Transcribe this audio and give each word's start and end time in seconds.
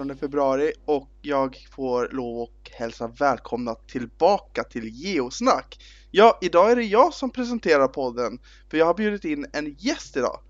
18 0.00 0.16
februari 0.16 0.72
och 0.84 1.10
jag 1.22 1.56
får 1.70 2.08
lov 2.12 2.42
att 2.42 2.72
hälsa 2.72 3.08
välkomna 3.08 3.74
tillbaka 3.74 4.64
till 4.64 4.88
Geosnack. 4.88 5.84
Ja, 6.10 6.38
idag 6.40 6.70
är 6.70 6.76
det 6.76 6.82
jag 6.82 7.14
som 7.14 7.30
presenterar 7.30 7.88
podden, 7.88 8.38
för 8.70 8.78
jag 8.78 8.86
har 8.86 8.94
bjudit 8.94 9.24
in 9.24 9.46
en 9.52 9.74
gäst 9.78 10.16
idag. 10.16 10.40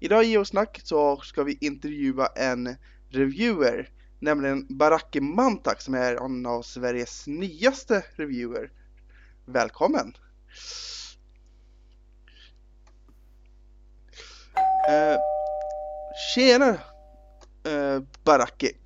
Idag 0.00 0.24
i 0.24 0.26
Geosnack 0.26 0.80
så 0.84 1.16
ska 1.16 1.42
vi 1.42 1.58
intervjua 1.60 2.26
en 2.26 2.76
reviewer, 3.08 3.88
nämligen 4.18 4.66
Baraki 4.78 5.20
Mantak 5.20 5.80
som 5.80 5.94
är 5.94 6.24
en 6.24 6.46
av 6.46 6.62
Sveriges 6.62 7.26
nyaste 7.26 8.04
reviewer. 8.16 8.70
Välkommen! 9.46 10.16
Eh, 14.90 15.16
tjena 16.34 16.70
uh, 17.68 18.02
Baraki! 18.24 18.83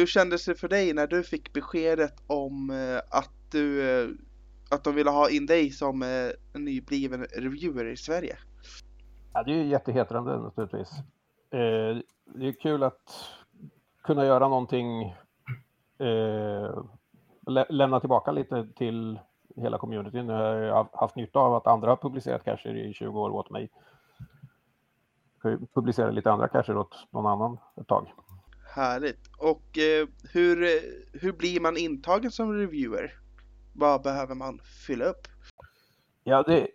Hur 0.00 0.06
kändes 0.06 0.44
det 0.44 0.54
för 0.54 0.68
dig 0.68 0.94
när 0.94 1.06
du 1.06 1.22
fick 1.22 1.52
beskedet 1.52 2.14
om 2.26 2.70
eh, 2.70 3.18
att 3.18 3.30
du 3.52 3.90
eh, 3.90 4.08
att 4.70 4.84
de 4.84 4.94
ville 4.94 5.10
ha 5.10 5.30
in 5.30 5.46
dig 5.46 5.70
som 5.70 6.02
eh, 6.02 6.08
en 6.54 6.64
nybliven 6.64 7.24
reviewer 7.24 7.84
i 7.84 7.96
Sverige? 7.96 8.36
Ja, 9.32 9.42
det 9.42 9.50
är 9.50 9.54
ju 9.54 9.66
jättehedrande 9.66 10.38
naturligtvis. 10.38 10.90
det 12.34 12.46
är 12.48 12.60
kul 12.60 12.82
att 12.82 13.02
kunna 14.02 14.24
göra 14.24 14.48
någonting, 14.48 15.14
lä 17.46 17.66
lämna 17.68 18.00
tillbaka 18.00 18.32
lite 18.32 18.66
till 18.76 19.18
hela 19.56 19.78
communityn. 19.78 20.28
Jag 20.28 20.74
har 20.74 20.88
haft 20.92 21.16
nytta 21.16 21.38
av 21.38 21.54
att 21.54 21.66
andra 21.66 21.88
har 21.90 21.96
publicerat 21.96 22.44
cacher 22.44 22.76
i 22.76 22.92
20 22.92 23.20
år 23.20 23.30
åt 23.30 23.50
mig 23.50 23.70
publicera 25.74 26.10
lite 26.10 26.32
andra 26.32 26.48
cacher 26.48 26.76
åt 26.76 27.06
någon 27.10 27.26
annan 27.26 27.58
ett 27.80 27.86
tag. 27.86 28.12
Härligt. 28.72 29.30
Och 29.38 29.78
eh, 29.78 30.08
hur, 30.32 30.62
eh, 30.62 31.20
hur 31.20 31.32
blir 31.32 31.60
man 31.60 31.76
intagen 31.76 32.30
som 32.30 32.52
reviewer? 32.52 33.12
Vad 33.74 34.02
behöver 34.02 34.34
man 34.34 34.60
fylla 34.86 35.04
upp? 35.04 35.28
Ja, 36.24 36.42
det, 36.42 36.68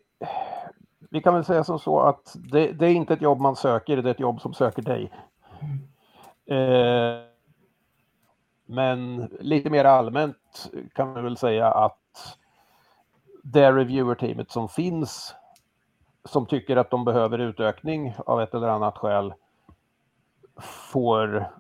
vi 1.11 1.21
kan 1.21 1.33
väl 1.33 1.45
säga 1.45 1.63
som 1.63 1.79
så 1.79 1.99
att 1.99 2.35
det, 2.51 2.71
det, 2.71 2.85
är 2.85 2.91
inte 2.91 3.13
ett 3.13 3.21
jobb 3.21 3.39
man 3.39 3.55
söker, 3.55 3.97
det 3.97 4.09
är 4.09 4.13
ett 4.13 4.19
jobb 4.19 4.41
som 4.41 4.53
söker 4.53 4.81
dig. 4.81 5.11
Eh, 6.45 7.21
men 8.65 9.17
lite 9.39 9.69
mer 9.69 9.85
allmänt 9.85 10.71
kan 10.93 11.13
vi 11.13 11.21
väl 11.21 11.37
säga 11.37 11.67
att 11.71 12.37
det 13.43 13.71
reviewer-teamet 13.71 14.51
som 14.51 14.69
finns 14.69 15.35
som 16.25 16.45
tycker 16.45 16.77
att 16.77 16.91
de 16.91 17.05
behöver 17.05 17.39
utökning 17.39 18.15
av 18.25 18.41
ett 18.41 18.53
eller 18.53 18.67
annat 18.67 18.97
skäl 18.97 19.33
får 20.91 21.51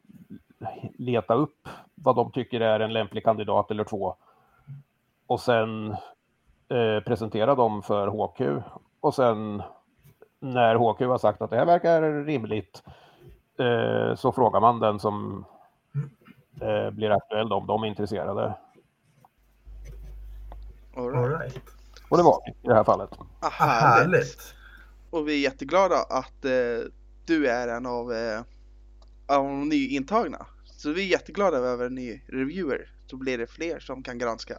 leta 0.97 1.33
upp 1.33 1.67
vad 1.95 2.15
de 2.15 2.31
tycker 2.31 2.61
är 2.61 2.79
en 2.79 2.93
lämplig 2.93 3.23
kandidat 3.23 3.71
eller 3.71 3.83
två 3.83 4.15
och 5.27 5.39
sen 5.39 5.91
eh, 6.69 7.03
presentera 7.05 7.55
dem 7.55 7.83
för 7.83 8.07
HQ 8.07 8.63
och 8.99 9.15
sen 9.15 9.63
när 10.39 10.75
HQ 10.75 10.99
har 11.01 11.17
sagt 11.17 11.41
att 11.41 11.49
det 11.49 11.57
här 11.57 11.65
verkar 11.65 12.23
rimligt 12.23 12.83
eh, 13.59 14.15
så 14.15 14.31
frågar 14.31 14.59
man 14.59 14.79
den 14.79 14.99
som 14.99 15.45
eh, 16.61 16.91
blir 16.91 17.11
aktuell 17.11 17.53
om 17.53 17.67
de 17.67 17.83
är 17.83 17.87
intresserade. 17.87 18.53
All 20.97 21.11
right. 21.11 21.61
Och 22.09 22.17
det 22.17 22.23
var 22.23 22.41
vi 22.45 22.51
i 22.51 22.55
det 22.67 22.75
här 22.75 22.83
fallet. 22.83 23.09
Ah, 23.39 23.49
härligt. 23.49 24.55
Och 25.09 25.27
vi 25.27 25.33
är 25.33 25.51
jätteglada 25.51 25.95
att 25.95 26.45
eh, 26.45 26.91
du 27.25 27.47
är 27.47 27.67
en 27.67 27.85
av, 27.85 28.13
eh, 28.13 28.39
av 29.27 29.43
de 29.43 29.69
nyintagna. 29.69 30.45
Så 30.77 30.91
vi 30.91 31.01
är 31.01 31.07
jätteglada 31.07 31.57
över 31.57 31.85
en 31.85 31.95
ny 31.95 32.21
reviewer. 32.27 32.89
Så 33.07 33.17
blir 33.17 33.37
det 33.37 33.47
fler 33.47 33.79
som 33.79 34.03
kan 34.03 34.17
granska. 34.17 34.53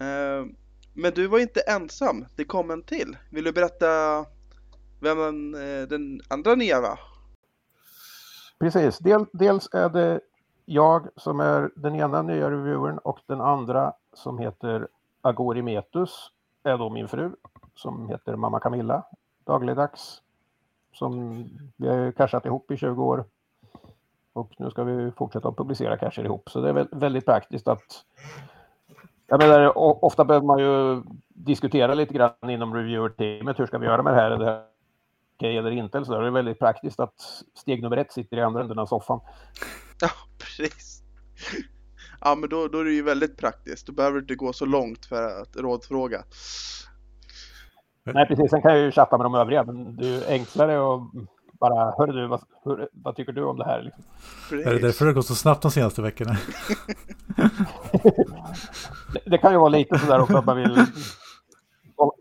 Eh, 0.00 0.46
men 0.94 1.12
du 1.14 1.26
var 1.26 1.38
inte 1.38 1.60
ensam. 1.60 2.24
Det 2.36 2.44
kom 2.44 2.70
en 2.70 2.82
till. 2.82 3.16
Vill 3.30 3.44
du 3.44 3.52
berätta 3.52 3.86
vem 5.00 5.54
eh, 5.54 5.82
den, 5.88 6.20
andra 6.28 6.54
nya 6.54 6.80
var? 6.80 6.98
Precis. 8.58 8.98
Dels 9.32 9.68
är 9.72 9.88
det 9.88 10.20
jag 10.64 11.08
som 11.16 11.40
är 11.40 11.70
den 11.76 11.94
ena 11.94 12.22
nya 12.22 12.50
reviewern 12.50 12.98
och 12.98 13.18
den 13.26 13.40
andra 13.40 13.92
som 14.12 14.38
heter 14.38 14.88
Agori 15.20 15.62
Metus 15.62 16.30
är 16.62 16.78
då 16.78 16.90
min 16.90 17.08
fru 17.08 17.30
som 17.74 18.08
heter 18.08 18.36
Mamma 18.36 18.60
Camilla 18.60 19.04
dagligdags. 19.44 20.20
Som 20.92 21.44
vi 21.76 21.88
har 21.88 22.12
cashat 22.12 22.46
ihop 22.46 22.70
i 22.70 22.76
20 22.76 23.04
år. 23.04 23.24
Och 24.34 24.54
nu 24.58 24.70
ska 24.70 24.84
vi 24.84 25.10
fortsätta 25.10 25.48
att 25.48 25.56
publicera 25.56 25.96
cacher 25.96 26.24
ihop. 26.24 26.50
Så 26.50 26.60
det 26.60 26.68
är 26.68 26.88
väldigt 26.92 27.26
praktiskt 27.26 27.68
att 27.68 28.04
jag 29.26 29.42
menar, 29.42 29.78
ofta 30.04 30.24
behöver 30.24 30.46
man 30.46 30.58
ju 30.58 31.02
diskutera 31.28 31.94
lite 31.94 32.14
grann 32.14 32.50
inom 32.50 32.74
reviewer-teamet. 32.74 33.60
Hur 33.60 33.66
ska 33.66 33.78
vi 33.78 33.86
göra 33.86 34.02
med 34.02 34.12
det 34.12 34.20
här? 34.20 34.30
Är 34.30 34.38
det 34.38 34.62
okej 35.36 35.50
okay 35.50 35.56
eller 35.56 35.70
inte? 35.70 36.04
Så 36.04 36.20
det 36.20 36.26
är 36.26 36.30
väldigt 36.30 36.58
praktiskt 36.58 37.00
att 37.00 37.20
steg 37.54 37.82
nummer 37.82 37.96
ett 37.96 38.12
sitter 38.12 38.36
i 38.36 38.40
andra 38.40 38.60
änden 38.60 38.78
av 38.78 38.86
soffan. 38.86 39.20
Ja, 40.00 40.08
precis. 40.38 41.02
Ja, 42.20 42.34
men 42.34 42.48
då, 42.48 42.68
då 42.68 42.78
är 42.78 42.84
det 42.84 42.92
ju 42.92 43.02
väldigt 43.02 43.36
praktiskt. 43.36 43.86
Då 43.86 43.92
behöver 43.92 44.14
du 44.14 44.20
inte 44.20 44.34
gå 44.34 44.52
så 44.52 44.66
långt 44.66 45.06
för 45.06 45.42
att 45.42 45.56
rådfråga. 45.56 46.24
Nej, 48.04 48.26
precis. 48.26 48.50
Sen 48.50 48.62
kan 48.62 48.70
jag 48.70 48.80
ju 48.80 48.90
chatta 48.90 49.18
med 49.18 49.24
de 49.24 49.34
övriga, 49.34 49.64
men 49.64 49.96
det 49.96 50.06
är 50.06 50.10
ju 50.10 50.26
enklare 50.26 50.94
att 50.94 51.00
bara, 51.68 51.94
hörru 51.98 52.12
du, 52.12 52.26
vad, 52.26 52.40
hur, 52.64 52.88
vad 52.92 53.16
tycker 53.16 53.32
du 53.32 53.44
om 53.44 53.58
det 53.58 53.64
här? 53.64 53.82
Liksom. 53.82 54.04
Är 54.50 54.74
det 54.74 54.78
därför 54.78 55.06
det 55.06 55.12
går 55.12 55.22
så 55.22 55.34
snabbt 55.34 55.62
de 55.62 55.70
senaste 55.70 56.02
veckorna? 56.02 56.32
det, 59.12 59.20
det, 59.26 59.38
kan 59.38 59.52
ju 59.52 59.58
vara 59.58 59.68
lite 59.68 59.98
sådär 59.98 60.20
också 60.20 60.36
att 60.36 60.46
man 60.46 60.56
vill 60.56 60.86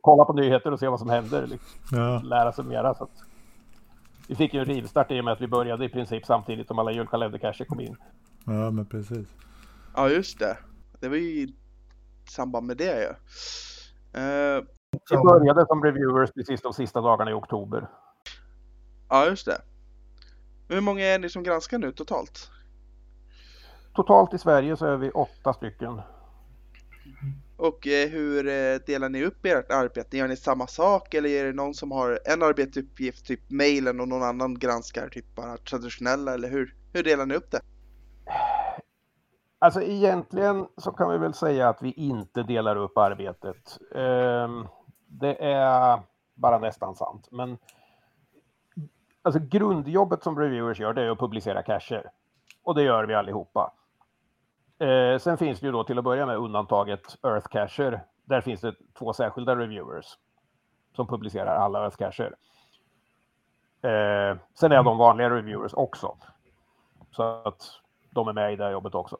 kolla 0.02 0.26
på 0.26 0.34
nyheter 0.34 0.72
och 0.72 0.80
se 0.80 0.88
vad 0.88 1.00
som 1.00 1.10
händer. 1.10 1.48
Liksom. 1.48 1.70
Ja. 1.92 2.22
Lära 2.24 2.52
sig 2.52 2.66
mera. 2.66 2.94
Så 2.94 3.04
att... 3.04 3.10
Vi 4.28 4.36
fick 4.36 4.54
ju 4.54 4.60
en 4.60 4.66
rivstart 4.66 5.12
i 5.12 5.20
och 5.20 5.26
med 5.26 5.34
att 5.34 5.42
vi 5.42 5.48
började 5.48 5.86
i 5.86 5.90
princip 5.90 6.26
samtidigt 6.26 6.68
som 6.68 6.80
alla 6.80 6.92
julkalendercacher 6.92 7.66
kom 7.66 7.80
in. 7.80 7.96
Ja, 8.46 8.72
men 8.72 8.86
precis. 8.86 9.28
Ja, 9.96 10.10
just 10.10 10.40
det. 10.40 10.58
Det 11.00 11.10
var 11.10 11.16
ju 11.16 11.24
i 11.24 11.56
samband 12.30 12.68
med 12.68 12.78
det 12.78 13.02
ju. 13.02 13.14
Ja. 14.14 14.58
Uh, 14.58 14.64
vi 15.10 15.18
började 15.18 15.66
som 15.68 15.84
reviewers 15.84 16.32
precis 16.32 16.62
de 16.62 16.74
sista 16.74 17.02
dagarna 17.02 17.32
i 17.32 17.34
oktober. 17.34 17.88
Ja, 19.10 19.26
just 19.26 19.46
det. 19.46 19.62
Hur 20.68 20.82
många 20.82 21.06
är 21.06 21.20
ni 21.20 21.30
som 21.30 21.44
granskar 21.44 21.78
nu 21.78 21.92
totalt? 21.92 22.50
Totalt 23.96 24.34
i 24.34 24.38
Sverige 24.38 24.78
så 24.78 24.86
är 24.86 24.98
vi 24.98 25.12
åtta 25.12 25.54
stycken. 25.54 26.02
Och 27.58 27.88
eh, 27.88 28.10
hur 28.10 28.48
eh, 28.48 28.80
delar 28.86 29.10
ni 29.10 29.24
upp 29.24 29.46
ert 29.46 29.72
arbete? 29.72 30.18
Gör 30.18 30.28
ni 30.28 30.38
samma 30.38 30.68
sak 30.68 31.14
eller 31.14 31.30
är 31.30 31.46
det 31.46 31.54
någon 31.54 31.74
som 31.74 31.92
har 31.92 32.20
en 32.26 32.44
arbetsuppgift, 32.44 33.26
typ 33.26 33.52
mailen 33.52 34.00
och 34.00 34.08
någon 34.08 34.24
annan 34.24 34.60
granskar 34.60 35.10
typ 35.10 35.36
bara 35.36 35.58
traditionella 35.58 36.34
eller 36.34 36.50
hur? 36.50 36.76
Hur 36.94 37.04
delar 37.04 37.26
ni 37.26 37.36
upp 37.36 37.52
det? 37.52 37.62
Alltså 39.60 39.82
egentligen 39.82 40.68
så 40.78 40.92
kan 40.92 41.12
vi 41.12 41.18
väl 41.18 41.34
säga 41.34 41.70
att 41.70 41.82
vi 41.82 41.92
inte 41.92 42.44
delar 42.44 42.76
upp 42.76 42.98
arbetet. 42.98 43.78
Um, 43.92 44.68
det 45.08 45.36
är 45.44 46.02
bara 46.36 46.60
nästan 46.60 46.96
sant. 46.96 47.28
Men 47.32 47.58
alltså 49.24 49.42
grundjobbet 49.44 50.24
som 50.24 50.40
reviewers 50.40 50.80
gör 50.80 50.94
det 50.94 51.02
är 51.02 51.10
att 51.10 51.20
publicera 51.20 51.64
cacher. 51.64 52.12
Och 52.64 52.76
det 52.76 52.84
gör 52.84 53.04
vi 53.04 53.14
allihopa. 53.14 53.74
Eh, 54.80 55.18
sen 55.20 55.38
finns 55.38 55.60
det 55.60 55.66
ju 55.66 55.72
då 55.72 55.84
till 55.84 55.98
att 55.98 56.04
börja 56.04 56.26
med 56.26 56.38
undantaget 56.38 57.18
Earth 57.24 57.48
Cacher. 57.48 58.04
Där 58.26 58.42
finns 58.42 58.62
det 58.62 58.76
två 58.94 59.14
särskilda 59.14 59.56
reviewers 59.56 60.06
som 60.96 61.08
publicerar 61.08 61.56
alla 61.56 61.84
Earth 61.84 61.98
Cacher. 61.98 62.36
Eh, 63.82 64.38
sen 64.54 64.72
är 64.72 64.84
de 64.84 64.98
vanliga 64.98 65.30
reviewers 65.30 65.74
också. 65.74 66.18
Så 67.12 67.24
att 67.24 67.80
de 68.10 68.28
är 68.28 68.34
med 68.34 68.54
i 68.54 68.56
det 68.56 68.64
här 68.64 68.72
jobbet 68.72 68.96
också. 68.96 69.18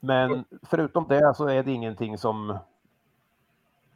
Men 0.00 0.44
förutom 0.62 1.08
det 1.08 1.34
så 1.34 1.48
är 1.48 1.62
det 1.62 1.72
ingenting 1.72 2.18
som 2.18 2.58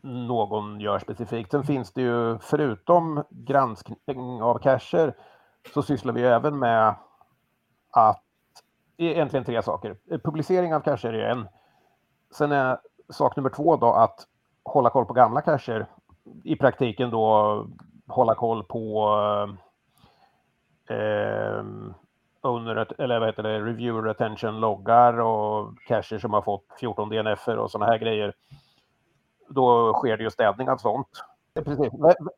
någon 0.02 0.80
gör 0.80 0.98
specifikt. 0.98 1.50
Sen 1.50 1.64
finns 1.64 1.92
det 1.92 2.02
ju 2.02 2.38
förutom 2.38 3.24
granskning 3.30 4.42
av 4.42 4.58
cacher 4.58 5.14
så 5.74 5.82
sysslar 5.82 6.12
vi 6.12 6.22
även 6.22 6.58
med 6.58 6.94
att 7.90 8.22
egentligen 8.96 9.44
tre 9.44 9.62
saker. 9.62 9.96
Publicering 10.24 10.74
av 10.74 10.80
cacher 10.80 11.12
är 11.12 11.30
en. 11.30 11.48
Sen 12.30 12.52
är 12.52 12.78
sak 13.08 13.36
nummer 13.36 13.50
två 13.50 13.76
då 13.76 13.92
att 13.92 14.26
hålla 14.62 14.90
koll 14.90 15.06
på 15.06 15.12
gamla 15.12 15.40
cacher. 15.40 15.86
I 16.44 16.56
praktiken 16.56 17.10
då 17.10 17.66
hålla 18.06 18.34
koll 18.34 18.64
på 18.64 19.08
eh, 20.88 21.64
owner, 22.42 22.86
eller 22.98 23.18
vad 23.18 23.28
heter 23.28 23.42
det, 23.42 23.60
reviewer 23.60 24.08
attention 24.08 24.60
loggar 24.60 25.20
och 25.20 25.78
cacher 25.88 26.18
som 26.18 26.32
har 26.32 26.42
fått 26.42 26.64
14 26.80 27.08
DNF 27.08 27.48
och 27.48 27.70
sådana 27.70 27.92
här 27.92 27.98
grejer 27.98 28.34
då 29.50 29.92
sker 29.92 30.16
det 30.16 30.22
ju 30.22 30.30
städning 30.30 30.70
av 30.70 30.76
sånt. 30.76 31.24
Precis. 31.54 31.92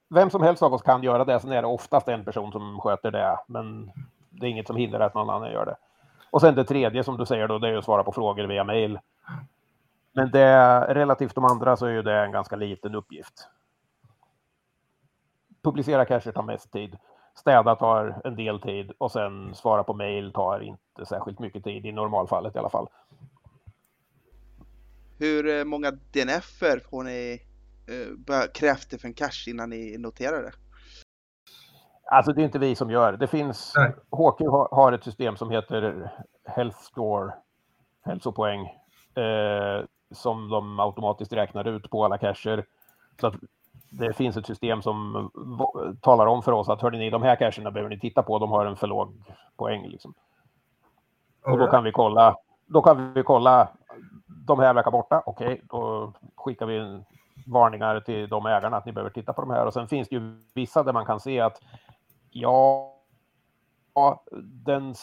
Vem 0.09 0.31
som 0.31 0.43
helst 0.43 0.63
av 0.63 0.75
oss 0.75 0.83
kan 0.83 1.03
göra 1.03 1.25
det, 1.25 1.41
sen 1.41 1.53
är 1.53 1.63
det 1.63 1.69
oftast 1.69 2.09
en 2.09 2.25
person 2.25 2.53
som 2.53 2.81
sköter 2.81 3.11
det. 3.11 3.39
Men 3.47 3.93
det 4.31 4.47
är 4.47 4.51
inget 4.51 4.67
som 4.67 4.77
hindrar 4.77 5.01
att 5.01 5.15
någon 5.15 5.31
annan 5.31 5.53
gör 5.53 5.67
det. 5.67 5.77
Och 6.31 6.41
sen 6.41 6.55
det 6.55 6.65
tredje 6.65 7.05
som 7.05 7.17
du 7.17 7.27
säger 7.27 7.49
då, 7.49 7.59
det 7.59 7.69
är 7.69 7.77
att 7.77 7.85
svara 7.85 8.05
på 8.05 8.13
frågor 8.13 8.45
via 8.45 8.65
mail. 8.65 8.99
Men 10.13 10.31
det, 10.31 10.81
relativt 10.95 11.35
de 11.35 11.45
andra 11.45 11.77
så 11.77 11.87
är 11.87 11.91
ju 11.91 12.03
det 12.03 12.19
en 12.19 12.33
ganska 12.33 12.57
liten 12.57 12.95
uppgift. 12.95 13.49
Publicera 15.63 16.05
kanske 16.05 16.33
tar 16.33 16.43
mest 16.43 16.73
tid. 16.73 16.99
Städa 17.35 17.77
tar 17.77 18.21
en 18.25 18.37
del 18.37 18.61
tid 18.61 18.93
och 18.99 19.13
sen 19.13 19.55
svara 19.55 19.83
på 19.83 19.95
mail 19.95 20.33
tar 20.33 20.61
inte 20.61 21.07
särskilt 21.07 21.39
mycket 21.39 21.65
tid 21.65 21.87
i 21.87 21.93
normalfallet 21.93 22.57
i 22.57 22.59
alla 22.59 22.69
fall. 22.71 22.89
Hur 25.23 25.59
eh, 25.59 25.65
många 25.65 25.91
DNF-er 25.91 26.81
får 26.91 27.03
ni 27.03 27.39
uh, 27.91 28.53
kräfter 28.55 28.99
för 28.99 29.09
en 29.09 29.15
cache 29.15 29.51
innan 29.51 29.71
ni 29.71 29.99
noterar 29.99 30.43
det? 30.43 30.53
Alltså 32.11 32.33
det 32.33 32.43
är 32.43 32.45
inte 32.45 32.59
vi 32.59 32.75
som 32.75 32.91
gör. 32.91 33.13
Det 33.13 33.27
finns, 33.27 33.73
Nej. 33.77 33.93
HQ 34.11 34.41
har 34.71 34.93
ett 34.93 35.05
system 35.05 35.37
som 35.37 35.51
heter 35.51 36.13
Health 36.45 36.79
Score, 36.79 37.33
hälsopoäng, 38.05 38.61
eh, 39.15 39.85
som 40.11 40.49
de 40.49 40.81
automatiskt 40.81 41.33
räknar 41.33 41.69
ut 41.69 41.91
på 41.91 42.05
alla 42.05 42.19
cacher. 42.19 42.65
Så 43.21 43.27
att 43.27 43.35
det 43.91 44.13
finns 44.13 44.37
ett 44.37 44.47
system 44.47 44.83
som 44.83 45.31
talar 46.01 46.27
om 46.27 46.43
för 46.43 46.53
oss 46.53 46.69
att 46.69 46.83
hörde 46.83 46.99
ni, 46.99 47.11
de 47.11 47.23
här 47.23 47.37
cacherna 47.37 47.71
behöver 47.71 47.91
ni 47.91 48.01
titta 48.01 48.23
på, 48.23 48.39
de 48.39 48.51
har 48.51 48.67
en 48.67 48.77
för 48.77 48.87
låg 48.87 49.15
poäng. 49.57 49.89
Liksom. 49.89 50.15
Och 51.45 51.59
då 51.59 51.67
kan 51.67 51.85
vi 51.85 51.93
kolla, 51.93 52.37
då 52.67 52.83
kan 52.83 53.13
vi 53.13 53.23
kolla, 53.23 53.69
de 54.47 54.59
här 54.59 54.75
verkar 54.75 54.91
borta, 54.91 55.23
okej, 55.27 55.47
okay, 55.47 55.61
då 55.71 56.13
skickar 56.37 56.67
vi 56.67 57.03
varningar 57.47 58.01
till 58.01 58.29
de 58.29 58.47
ägarna 58.47 58.77
att 58.77 58.87
ni 58.87 58.93
behöver 58.93 59.11
titta 59.11 59.33
på 59.33 59.41
de 59.41 59.51
här. 59.51 59.67
Och 59.67 59.73
sen 59.73 59.89
finns 59.89 60.09
det 60.09 60.17
ju 60.17 60.43
vissa 60.55 60.83
där 60.83 60.93
man 60.93 61.07
kan 61.07 61.21
se 61.21 61.41
att 61.41 61.61
ja, 62.31 62.95
den 64.43 64.95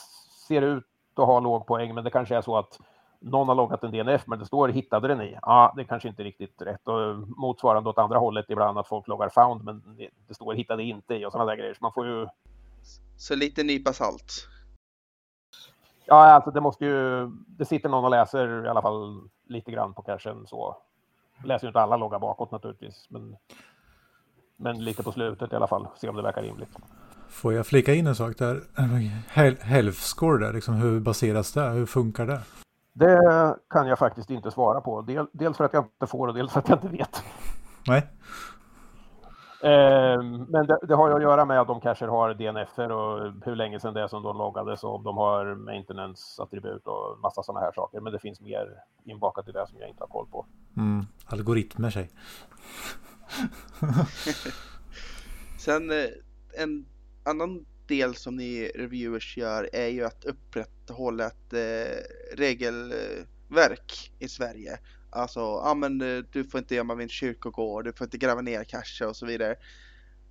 ser 0.48 0.62
ut 0.62 0.86
att 1.16 1.26
ha 1.26 1.40
låg 1.40 1.68
poäng, 1.68 1.96
men 1.96 2.04
det 2.04 2.10
kanske 2.10 2.36
är 2.36 2.42
så 2.42 2.58
att 2.58 2.80
någon 3.20 3.48
har 3.48 3.56
loggat 3.56 3.84
en 3.84 3.92
DNF, 3.92 4.28
men 4.28 4.40
det 4.40 4.46
står 4.46 4.68
hittade 4.68 5.08
den 5.08 5.22
i. 5.22 5.38
Ja, 5.42 5.74
det 5.76 5.82
är 5.82 5.86
kanske 5.86 6.10
inte 6.10 6.24
riktigt 6.24 6.62
rätt. 6.62 6.88
Och 6.88 7.18
motsvarande 7.38 7.90
åt 7.90 7.98
andra 7.98 8.18
hållet 8.18 8.46
ibland 8.50 8.78
att 8.78 8.88
folk 8.88 9.08
loggar 9.08 9.30
found, 9.30 9.64
men 9.64 9.96
det, 9.98 10.10
det 10.28 10.34
står 10.34 10.54
hittade 10.54 10.84
inte 10.84 11.16
i 11.16 11.26
och 11.26 11.32
sådana 11.32 11.50
där 11.50 11.58
grejer. 11.58 11.74
Så 11.74 11.84
man 11.84 11.94
får 11.94 12.08
ju... 12.08 12.28
Så 13.18 13.36
lite 13.36 13.64
nypa 13.64 13.94
salt. 13.94 14.48
Ja, 16.10 16.26
alltså 16.26 16.52
det 16.52 16.62
måste 16.62 16.86
ju... 16.86 17.28
Det 17.48 17.66
sitter 17.66 17.90
någon 17.90 18.04
och 18.04 18.10
läser 18.10 18.66
i 18.66 18.70
alla 18.70 18.82
fall 18.82 19.22
lite 19.48 19.72
grann 19.72 19.94
på 19.94 20.02
cachen 20.02 20.48
så. 20.48 20.78
Läser 21.44 21.66
ju 21.66 21.70
inte 21.70 21.80
alla 21.80 21.98
loggar 21.98 22.20
bakåt 22.20 22.52
naturligtvis, 22.52 23.08
men, 23.10 23.36
men 24.58 24.84
lite 24.84 25.04
på 25.04 25.12
slutet 25.12 25.54
i 25.54 25.56
alla 25.56 25.68
fall. 25.68 25.88
Se 25.96 26.10
om 26.10 26.16
det 26.16 26.22
verkar 26.22 26.42
rimligt. 26.42 26.78
Får 27.30 27.54
jag 27.54 27.66
flika 27.66 27.94
in 27.94 28.08
en 28.08 28.16
sak 28.16 28.38
där? 28.38 28.62
Health 29.62 30.16
där, 30.20 30.54
liksom, 30.54 30.76
hur 30.76 31.00
baseras 31.00 31.54
det? 31.54 31.70
Hur 31.70 31.86
funkar 31.86 32.26
det? 32.26 32.40
Det 32.94 33.56
kan 33.70 33.88
jag 33.88 34.00
faktiskt 34.00 34.30
inte 34.30 34.52
svara 34.52 34.82
på. 34.82 35.02
Del, 35.02 35.28
dels 35.32 35.58
för 35.58 35.64
att 35.64 35.74
jag 35.74 35.86
inte 35.86 36.08
får 36.08 36.28
och 36.28 36.34
dels 36.34 36.52
för 36.52 36.60
att 36.60 36.70
jag 36.70 36.78
inte 36.78 36.88
vet. 36.88 37.24
Nej. 37.88 38.08
Eh, 39.64 40.24
men 40.48 40.68
det, 40.68 40.80
det, 40.88 40.96
har 40.96 41.10
ju 41.10 41.16
att 41.16 41.22
göra 41.22 41.46
med 41.46 41.62
att 41.62 41.68
de 41.68 41.82
kanske 41.82 42.06
har 42.06 42.34
DNFer 42.34 42.92
och 42.92 43.34
hur 43.46 43.56
länge 43.56 43.80
sedan 43.80 43.94
det 43.94 44.02
är 44.02 44.08
som 44.08 44.24
de 44.24 44.38
loggades 44.38 44.84
och 44.84 44.96
om 44.96 45.04
de 45.04 45.18
har 45.18 45.56
maintenance-attribut 45.56 46.88
och 46.88 47.20
massa 47.20 47.44
sådana 47.44 47.66
här 47.66 47.72
saker. 47.72 48.00
Men 48.00 48.14
det 48.14 48.20
finns 48.20 48.42
mer 48.42 48.84
inbakat 49.06 49.48
i 49.48 49.52
det 49.52 49.68
som 49.68 49.80
jag 49.80 49.90
inte 49.90 50.04
har 50.04 50.08
koll 50.08 50.28
på. 50.32 50.46
Mm, 50.78 51.06
algoritmer 51.26 51.90
sig. 51.90 52.10
Sen 55.60 55.92
eh, 55.92 56.08
en 56.64 56.86
annan 57.26 57.66
del 57.88 58.16
som 58.16 58.36
ni 58.36 58.72
reviewers 58.76 59.38
gör 59.38 59.70
är 59.74 59.88
ju 59.88 60.06
att 60.06 60.26
upprätthålla 60.26 61.28
ett 61.28 61.54
eh, 61.54 62.38
regelverk 62.38 64.12
i 64.20 64.28
Sverige. 64.28 64.80
Alltså, 65.10 65.40
ja 65.40 65.74
men 65.74 66.02
eh, 66.02 66.24
du 66.32 66.44
får 66.44 66.60
inte 66.60 66.76
gömma 66.76 66.96
min 66.96 67.10
kyrkogård, 67.10 67.86
du 67.86 67.94
får 67.94 68.06
inte 68.06 68.18
gräva 68.18 68.42
ner 68.42 68.64
kanske 68.64 69.06
och 69.06 69.16
så 69.16 69.26
vidare. 69.26 69.56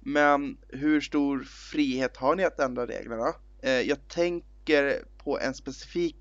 Men 0.01 0.59
hur 0.69 1.01
stor 1.01 1.45
frihet 1.71 2.17
har 2.17 2.37
ni 2.37 2.45
att 2.45 2.61
ändra 2.61 2.87
reglerna? 2.87 3.35
Eh, 3.63 3.81
jag 3.81 4.09
tänker 4.09 5.05
på 5.25 5.41
en 5.41 5.55
specifik 5.55 6.17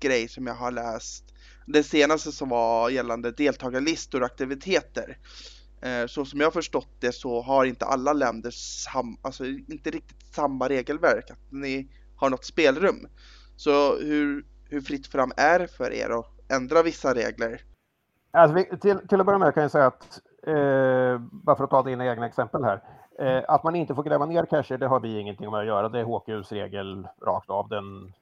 grej 0.00 0.28
som 0.28 0.46
jag 0.46 0.54
har 0.54 0.70
läst. 0.70 1.24
Det 1.66 1.82
senaste 1.82 2.32
som 2.32 2.48
var 2.48 2.90
gällande 2.90 3.30
deltagarlistor 3.30 4.20
och 4.20 4.26
aktiviteter. 4.26 5.18
Eh, 5.82 6.06
så 6.06 6.24
som 6.24 6.40
jag 6.40 6.46
har 6.46 6.52
förstått 6.52 7.00
det 7.00 7.12
så 7.12 7.42
har 7.42 7.64
inte 7.64 7.84
alla 7.84 8.12
länder 8.12 8.50
sam, 8.50 9.16
alltså 9.22 9.46
inte 9.46 9.90
riktigt 9.90 10.34
samma 10.34 10.68
regelverk, 10.68 11.30
att 11.30 11.52
ni 11.52 11.88
har 12.16 12.30
något 12.30 12.44
spelrum. 12.44 13.06
Så 13.56 13.98
hur, 14.00 14.46
hur 14.68 14.80
fritt 14.80 15.06
fram 15.06 15.32
är 15.36 15.58
det 15.58 15.68
för 15.68 15.92
er 15.92 16.10
att 16.10 16.52
ändra 16.52 16.82
vissa 16.82 17.14
regler? 17.14 17.62
Alltså, 18.34 18.54
vi, 18.54 18.78
till, 18.78 19.08
till 19.08 19.20
att 19.20 19.26
börja 19.26 19.38
med 19.38 19.54
kan 19.54 19.62
jag 19.62 19.72
säga 19.72 19.86
att, 19.86 20.20
eh, 20.46 21.18
bara 21.18 21.56
för 21.56 21.64
att 21.64 21.70
ta 21.70 21.82
dina 21.82 22.06
egna 22.06 22.26
exempel 22.26 22.64
här, 22.64 22.82
eh, 23.18 23.44
att 23.48 23.64
man 23.64 23.76
inte 23.76 23.94
får 23.94 24.02
gräva 24.02 24.26
ner 24.26 24.46
cacher, 24.46 24.78
det 24.78 24.86
har 24.86 25.00
vi 25.00 25.18
ingenting 25.18 25.50
med 25.50 25.60
att 25.60 25.66
göra. 25.66 25.88
Det 25.88 26.00
är 26.00 26.04
HQs 26.04 26.52
regel 26.52 27.08
rakt 27.26 27.50
av. 27.50 27.68
Den, 27.68 28.12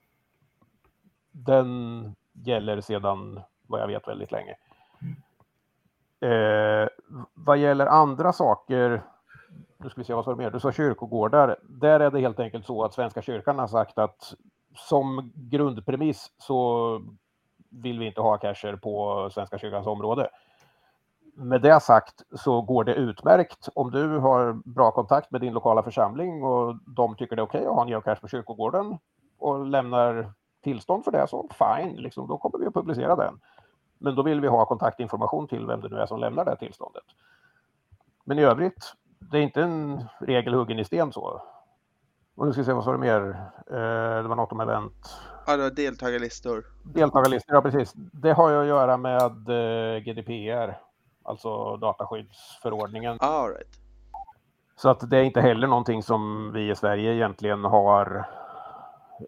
den 1.32 2.14
gäller 2.32 2.80
sedan 2.80 3.40
vad 3.66 3.80
jag 3.80 3.86
vet 3.86 4.08
väldigt 4.08 4.32
länge. 4.32 4.56
Eh, 6.20 6.88
vad 7.34 7.58
gäller 7.58 7.86
andra 7.86 8.32
saker, 8.32 9.02
nu 9.76 9.88
ska 9.88 10.00
vi 10.00 10.04
se 10.04 10.14
vad 10.14 10.24
som 10.24 10.38
mer, 10.38 10.50
du 10.50 10.60
sa 10.60 10.72
kyrkogårdar. 10.72 11.56
Där 11.62 12.00
är 12.00 12.10
det 12.10 12.20
helt 12.20 12.40
enkelt 12.40 12.66
så 12.66 12.84
att 12.84 12.94
Svenska 12.94 13.22
kyrkan 13.22 13.58
har 13.58 13.66
sagt 13.66 13.98
att 13.98 14.34
som 14.74 15.32
grundpremiss 15.34 16.32
så 16.38 17.02
vill 17.70 17.98
vi 17.98 18.06
inte 18.06 18.20
ha 18.20 18.38
cacher 18.38 18.76
på 18.76 19.28
Svenska 19.32 19.58
kyrkans 19.58 19.86
område. 19.86 20.30
Med 21.34 21.62
det 21.62 21.80
sagt 21.80 22.22
så 22.34 22.62
går 22.62 22.84
det 22.84 22.94
utmärkt 22.94 23.68
om 23.74 23.90
du 23.90 24.18
har 24.18 24.52
bra 24.52 24.90
kontakt 24.90 25.30
med 25.30 25.40
din 25.40 25.52
lokala 25.52 25.82
församling 25.82 26.44
och 26.44 26.76
de 26.86 27.16
tycker 27.16 27.36
det 27.36 27.42
är 27.42 27.44
okej 27.44 27.60
okay 27.60 27.70
att 27.70 27.74
ha 27.74 27.82
en 27.82 27.88
geocache 27.88 28.20
på 28.20 28.28
kyrkogården 28.28 28.98
och 29.38 29.66
lämnar 29.66 30.32
tillstånd 30.62 31.04
för 31.04 31.12
det 31.12 31.26
så 31.28 31.48
fine, 31.50 31.96
liksom, 31.96 32.28
då 32.28 32.38
kommer 32.38 32.58
vi 32.58 32.66
att 32.66 32.74
publicera 32.74 33.16
den. 33.16 33.40
Men 33.98 34.14
då 34.14 34.22
vill 34.22 34.40
vi 34.40 34.48
ha 34.48 34.66
kontaktinformation 34.66 35.48
till 35.48 35.66
vem 35.66 35.80
det 35.80 35.88
nu 35.88 35.96
är 35.96 36.06
som 36.06 36.20
lämnar 36.20 36.44
det 36.44 36.56
tillståndet. 36.56 37.04
Men 38.24 38.38
i 38.38 38.42
övrigt, 38.42 38.94
det 39.18 39.38
är 39.38 39.42
inte 39.42 39.62
en 39.62 40.04
regel 40.18 40.54
huggen 40.54 40.78
i 40.78 40.84
sten 40.84 41.12
så. 41.12 41.42
Och 42.40 42.46
nu 42.46 42.52
ska 42.52 42.60
vi 42.60 42.64
se, 42.64 42.72
vad 42.72 42.84
sa 42.84 42.92
du 42.92 42.98
mer? 42.98 43.20
Eh, 43.70 44.22
det 44.22 44.28
var 44.28 44.36
något 44.36 44.52
om 44.52 44.60
event. 44.60 45.18
Ja, 45.46 45.56
det 45.56 45.62
var 45.62 45.70
deltagarlistor. 45.70 46.64
Deltagarlistor, 46.82 47.54
ja 47.54 47.62
precis. 47.62 47.92
Det 47.94 48.32
har 48.32 48.50
ju 48.50 48.60
att 48.60 48.66
göra 48.66 48.96
med 48.96 49.48
eh, 49.48 50.00
GDPR, 50.02 50.78
alltså 51.22 51.76
dataskyddsförordningen. 51.76 53.18
All 53.20 53.48
right. 53.48 53.80
Så 54.76 54.88
att 54.88 55.10
det 55.10 55.18
är 55.18 55.22
inte 55.22 55.40
heller 55.40 55.66
någonting 55.66 56.02
som 56.02 56.52
vi 56.52 56.70
i 56.70 56.76
Sverige 56.76 57.14
egentligen 57.14 57.64
har 57.64 58.28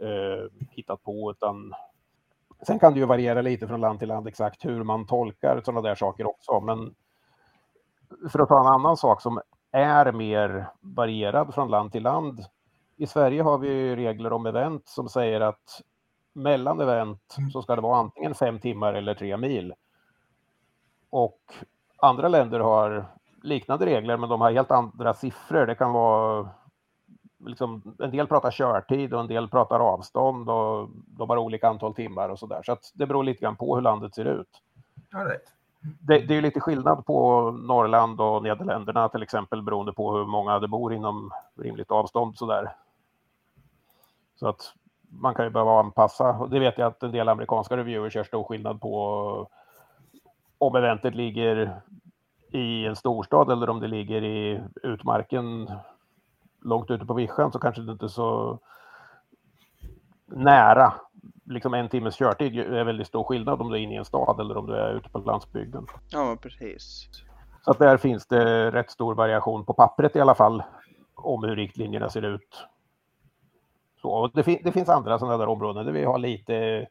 eh, 0.01 0.67
hittat 0.71 1.03
på, 1.03 1.31
utan 1.31 1.75
Sen 2.67 2.79
kan 2.79 2.93
det 2.93 3.01
ju 3.01 3.07
variera 3.07 3.43
lite 3.43 3.69
från 3.69 3.81
land 3.81 3.99
till 3.99 4.09
land 4.09 4.29
exakt 4.29 4.65
hur 4.65 4.85
man 4.85 5.07
tolkar 5.07 5.61
sådana 5.65 5.81
där 5.81 5.95
saker 5.95 6.27
också. 6.27 6.61
Men 6.61 6.95
för 8.31 8.39
att 8.39 8.49
ta 8.49 8.61
en 8.61 8.75
annan 8.75 8.97
sak 8.97 9.23
som 9.23 9.41
är 9.73 10.13
mer 10.13 10.67
varierad 10.81 11.55
från 11.55 11.71
land 11.71 11.93
till 11.93 12.03
land. 12.03 12.45
I 13.03 13.07
Sverige 13.07 13.43
har 13.43 13.59
vi 13.59 13.97
regler 13.97 14.33
om 14.33 14.47
event 14.47 14.89
som 14.89 15.09
säger 15.09 15.41
att 15.41 15.83
mellan 16.33 16.81
event 16.81 17.37
så 17.53 17.63
ska 17.63 17.77
det 17.77 17.83
vara 17.83 17.99
antingen 17.99 18.35
fem 18.35 18.61
timmar 18.61 18.95
eller 18.95 19.15
tre 19.15 19.37
mil. 19.37 19.75
Och 21.11 21.41
andra 21.97 22.29
länder 22.29 22.61
har 22.61 23.07
liknande 23.43 23.87
regler 23.87 24.17
men 24.17 24.29
de 24.29 24.41
har 24.41 24.53
helt 24.53 24.71
andra 24.71 25.15
siffror. 25.15 25.67
Det 25.67 25.75
kan 25.75 25.93
vara 25.93 26.49
liksom, 27.47 27.97
en 27.99 28.11
del 28.11 28.27
pratar 28.27 28.51
körtid 28.51 29.15
och 29.15 29.21
en 29.21 29.29
del 29.29 29.49
pratar 29.49 29.81
avstånd 29.81 30.51
och 30.51 30.89
de 31.07 31.31
har 31.31 31.37
olika 31.37 31.69
antal 31.69 31.95
timmar 31.95 32.29
och 32.29 32.39
så 32.39 32.47
där. 32.47 32.63
Så 32.63 32.77
det 32.95 33.07
beror 33.07 33.25
lite 33.25 33.41
grann 33.41 33.57
på 33.57 33.75
hur 33.75 33.83
landet 33.83 34.15
ser 34.15 34.25
ut. 34.25 34.61
right. 35.15 35.55
det, 36.01 36.19
det, 36.19 36.37
är 36.37 36.43
lite 36.43 36.61
skillnad 36.61 37.07
på 37.07 37.51
Norrland 37.51 38.21
och 38.21 38.43
Nederländerna 38.43 39.09
till 39.09 39.23
exempel 39.23 39.63
beroende 39.63 39.93
på 39.93 40.17
hur 40.17 40.27
många 40.27 40.59
det 40.59 40.69
bor 40.69 40.95
inom 40.95 41.31
rimligt 41.57 41.91
avstånd 41.91 42.39
så 42.39 42.47
där. 42.47 42.73
Så 44.43 44.49
att 44.49 44.75
man 45.09 45.35
kan 45.35 45.45
ju 45.45 45.51
behöva 45.51 45.81
anpassa. 45.81 46.47
Det 46.51 46.59
vet 46.59 46.79
jag 46.79 46.87
att 46.87 47.03
en 47.03 47.13
del 47.13 47.29
amerikanska 47.29 47.77
reviewers 47.77 48.17
gör 48.17 48.25
stor 48.25 48.45
skillnad 48.45 48.81
på 48.81 49.51
om 50.59 50.77
eventet 50.77 51.15
ligger 51.15 51.81
i 52.51 52.87
en 52.87 52.97
storstad 52.97 53.53
eller 53.53 53.71
om 53.71 53.81
det 53.81 53.89
ligger 53.89 54.25
i 54.25 54.61
utmarken 54.83 55.71
långt 56.63 56.91
ute 56.91 57.07
på 57.07 57.15
vischan 57.15 57.53
så 57.53 57.59
kanske 57.59 57.83
det 57.83 57.93
inte 57.93 58.07
är 58.07 58.09
så 58.09 58.59
nära. 60.27 60.93
Liksom 61.45 61.75
en 61.75 61.89
timmes 61.89 62.15
körtid 62.15 62.59
är 62.59 62.85
väldigt 62.85 63.07
stor 63.07 63.25
skillnad 63.25 63.61
om 63.61 63.71
du 63.71 63.77
är 63.77 63.83
inne 63.83 63.95
i 63.95 63.99
en 63.99 64.05
stad 64.05 64.41
eller 64.41 64.57
om 64.57 64.67
du 64.67 64.75
är 64.75 64.95
ute 64.95 65.09
på 65.09 65.19
landsbygden. 65.19 65.87
Ja, 66.11 66.37
precis. 66.43 67.09
Så 67.65 67.71
att 67.71 67.79
där 67.79 67.97
finns 67.97 68.27
det 68.27 68.71
rätt 68.71 68.91
stor 68.91 69.15
variation 69.15 69.65
på 69.65 69.75
pappret 69.75 70.17
i 70.17 70.21
alla 70.21 70.35
fall 70.35 70.63
om 71.15 71.45
hur 71.45 71.57
riktlinjerna 71.57 72.09
ser 72.09 72.23
ut. 72.23 72.67
Så, 74.03 74.11
och 74.11 74.31
det, 74.35 74.43
fin 74.43 74.59
det 74.65 74.73
finns 74.73 74.89
andra 74.89 75.19
sådana 75.19 75.39
där 75.39 75.47
områden 75.47 75.87
där 75.87 75.93
vi 75.93 76.05
har 76.05 76.19
lite 76.19 76.87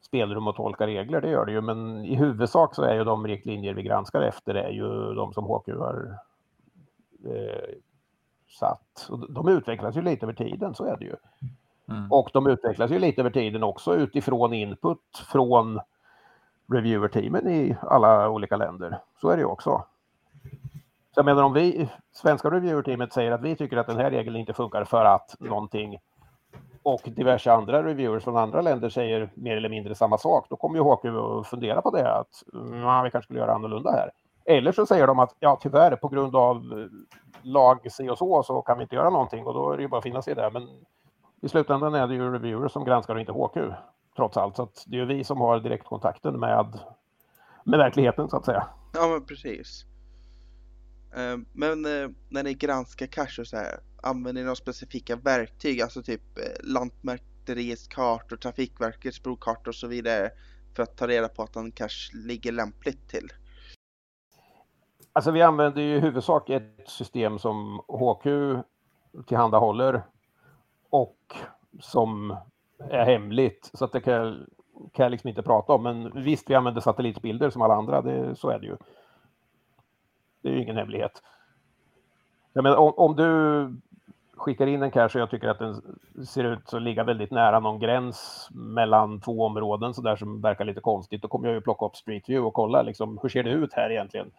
spelrum 0.00 0.48
att 0.48 0.56
tolka 0.56 0.86
regler, 0.86 1.20
det 1.20 1.30
gör 1.30 1.46
det 1.46 1.52
ju, 1.52 1.60
men 1.60 2.04
i 2.04 2.14
huvudsak 2.14 2.74
så 2.74 2.82
är 2.82 2.94
ju 2.94 3.04
de 3.04 3.26
riktlinjer 3.26 3.74
vi 3.74 3.82
granskar 3.82 4.22
efter 4.22 4.54
är 4.54 4.70
ju 4.70 5.14
de 5.14 5.32
som 5.32 5.44
HQ 5.44 5.68
har 5.68 6.18
eh, 7.24 7.74
satt. 8.48 9.06
Och 9.10 9.32
de 9.32 9.48
utvecklas 9.48 9.96
ju 9.96 10.02
lite 10.02 10.26
över 10.26 10.34
tiden, 10.34 10.74
så 10.74 10.84
är 10.84 10.96
det 10.96 11.04
ju. 11.04 11.16
Mm. 11.88 12.12
Och 12.12 12.30
de 12.32 12.46
utvecklas 12.46 12.90
ju 12.90 12.98
lite 12.98 13.20
över 13.20 13.30
tiden 13.30 13.62
också 13.62 13.94
utifrån 13.94 14.52
input 14.52 15.24
från 15.32 15.80
reviewer-teamen 16.72 17.48
i 17.48 17.76
alla 17.82 18.28
olika 18.28 18.56
länder. 18.56 18.98
Så 19.20 19.28
är 19.28 19.36
det 19.36 19.40
ju 19.40 19.46
också. 19.46 19.84
Så 21.14 21.18
jag 21.18 21.24
menar 21.24 21.42
om 21.42 21.52
vi, 21.52 21.88
svenska 22.12 22.50
reviewer-teamet 22.50 23.12
säger 23.12 23.32
att 23.32 23.42
vi 23.42 23.56
tycker 23.56 23.76
att 23.76 23.86
den 23.86 23.96
här 23.96 24.10
regeln 24.10 24.36
inte 24.36 24.52
funkar 24.52 24.84
för 24.84 25.04
att 25.04 25.36
någonting 25.38 25.98
och 26.86 27.00
diverse 27.04 27.52
andra 27.52 27.82
reviewers 27.82 28.24
från 28.24 28.36
andra 28.36 28.60
länder 28.60 28.88
säger 28.88 29.30
mer 29.34 29.56
eller 29.56 29.68
mindre 29.68 29.94
samma 29.94 30.18
sak, 30.18 30.46
då 30.50 30.56
kommer 30.56 30.78
ju 30.78 30.84
HQ 30.84 31.04
att 31.04 31.46
fundera 31.46 31.82
på 31.82 31.90
det, 31.90 32.12
att 32.12 32.42
nah, 32.52 33.04
vi 33.04 33.10
kanske 33.10 33.26
skulle 33.26 33.40
göra 33.40 33.54
annorlunda 33.54 33.90
här. 33.90 34.10
Eller 34.44 34.72
så 34.72 34.86
säger 34.86 35.06
de 35.06 35.18
att 35.18 35.36
ja, 35.40 35.58
tyvärr 35.62 35.96
på 35.96 36.08
grund 36.08 36.36
av 36.36 36.56
eh, 36.56 36.86
lag 37.42 37.92
si 37.92 38.08
och 38.08 38.18
så 38.18 38.42
så 38.42 38.62
kan 38.62 38.78
vi 38.78 38.82
inte 38.82 38.94
göra 38.94 39.10
någonting 39.10 39.46
och 39.46 39.54
då 39.54 39.72
är 39.72 39.76
det 39.76 39.82
ju 39.82 39.88
bara 39.88 39.98
att 39.98 40.04
finna 40.04 40.22
sig 40.22 40.32
i 40.32 40.34
det. 40.34 40.50
Men 40.52 40.68
i 41.42 41.48
slutändan 41.48 41.94
är 41.94 42.06
det 42.06 42.14
ju 42.14 42.32
reviewers 42.32 42.72
som 42.72 42.84
granskar 42.84 43.14
och 43.14 43.20
inte 43.20 43.32
HQ 43.32 43.74
trots 44.16 44.36
allt. 44.36 44.56
Så 44.56 44.68
det 44.86 44.96
är 44.96 45.00
ju 45.00 45.06
vi 45.06 45.24
som 45.24 45.40
har 45.40 45.60
direktkontakten 45.60 46.40
med, 46.40 46.78
med 47.64 47.78
verkligheten 47.78 48.28
så 48.28 48.36
att 48.36 48.44
säga. 48.44 48.66
Ja 48.94 49.08
men 49.08 49.26
precis. 49.26 49.84
Eh, 51.16 51.38
men 51.52 51.84
eh, 51.84 52.10
när 52.30 52.42
ni 52.42 52.54
granskar 52.54 53.06
cash 53.06 53.40
och 53.40 53.46
så 53.46 53.56
här, 53.56 53.80
använder 54.02 54.32
ni 54.32 54.42
några 54.42 54.54
specifika 54.54 55.16
verktyg, 55.16 55.80
alltså 55.80 56.02
typ 56.02 56.38
eh, 56.38 56.44
Lantmäteriets 56.64 57.88
kartor, 57.88 58.36
Trafikverkets 58.36 59.22
brokartor 59.22 59.68
och 59.68 59.74
så 59.74 59.86
vidare 59.86 60.30
för 60.76 60.82
att 60.82 60.96
ta 60.96 61.06
reda 61.06 61.28
på 61.28 61.42
att 61.42 61.52
den 61.52 61.72
kanske 61.72 62.16
ligger 62.16 62.52
lämpligt 62.52 63.08
till? 63.08 63.28
Alltså 65.12 65.30
vi 65.30 65.42
använder 65.42 65.82
ju 65.82 65.96
i 65.96 66.00
huvudsak 66.00 66.50
ett 66.50 66.88
system 66.88 67.38
som 67.38 67.80
HQ 67.88 68.26
tillhandahåller 69.26 70.02
och 70.90 71.36
som 71.80 72.36
är 72.78 73.04
hemligt 73.04 73.70
så 73.74 73.84
att 73.84 73.92
det 73.92 74.00
kan, 74.00 74.46
kan 74.92 75.02
jag 75.02 75.10
liksom 75.10 75.28
inte 75.28 75.42
prata 75.42 75.72
om. 75.72 75.82
Men 75.82 76.22
visst, 76.22 76.50
vi 76.50 76.54
använder 76.54 76.80
satellitbilder 76.80 77.50
som 77.50 77.62
alla 77.62 77.74
andra, 77.74 78.02
det, 78.02 78.36
så 78.36 78.48
är 78.48 78.58
det 78.58 78.66
ju. 78.66 78.76
Det 80.42 80.48
är 80.48 80.52
ju 80.52 80.62
ingen 80.62 80.76
hemlighet. 80.76 81.22
Jag 82.52 82.62
menar, 82.62 82.76
om, 82.76 82.92
om 82.96 83.16
du 83.16 83.26
skickar 84.36 84.66
in 84.66 84.82
en 84.82 84.90
cache 84.90 85.14
och 85.14 85.20
jag 85.20 85.30
tycker 85.30 85.48
att 85.48 85.58
den 85.58 85.82
ser 86.26 86.44
ut 86.44 86.74
att 86.74 86.82
ligga 86.82 87.04
väldigt 87.04 87.30
nära 87.30 87.60
någon 87.60 87.78
gräns 87.78 88.48
mellan 88.52 89.20
två 89.20 89.46
områden 89.46 89.94
så 89.94 90.02
där 90.02 90.16
som 90.16 90.40
verkar 90.40 90.64
lite 90.64 90.80
konstigt, 90.80 91.22
då 91.22 91.28
kommer 91.28 91.48
jag 91.48 91.54
ju 91.54 91.60
plocka 91.60 91.86
upp 91.86 91.96
Street 91.96 92.28
View 92.28 92.46
och 92.46 92.54
kolla 92.54 92.82
liksom, 92.82 93.18
hur 93.22 93.28
ser 93.28 93.42
det 93.42 93.50
ut 93.50 93.72
här 93.72 93.90
egentligen? 93.90 94.30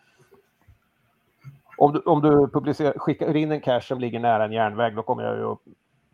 Om 1.77 1.93
du, 1.93 1.99
om 1.99 2.21
du 2.21 2.73
skickar 2.95 3.35
in 3.35 3.51
en 3.51 3.61
cache 3.61 3.87
som 3.87 3.99
ligger 3.99 4.19
nära 4.19 4.45
en 4.45 4.51
järnväg, 4.51 4.95
då 4.95 5.03
kommer 5.03 5.23
jag 5.23 5.37
ju 5.37 5.55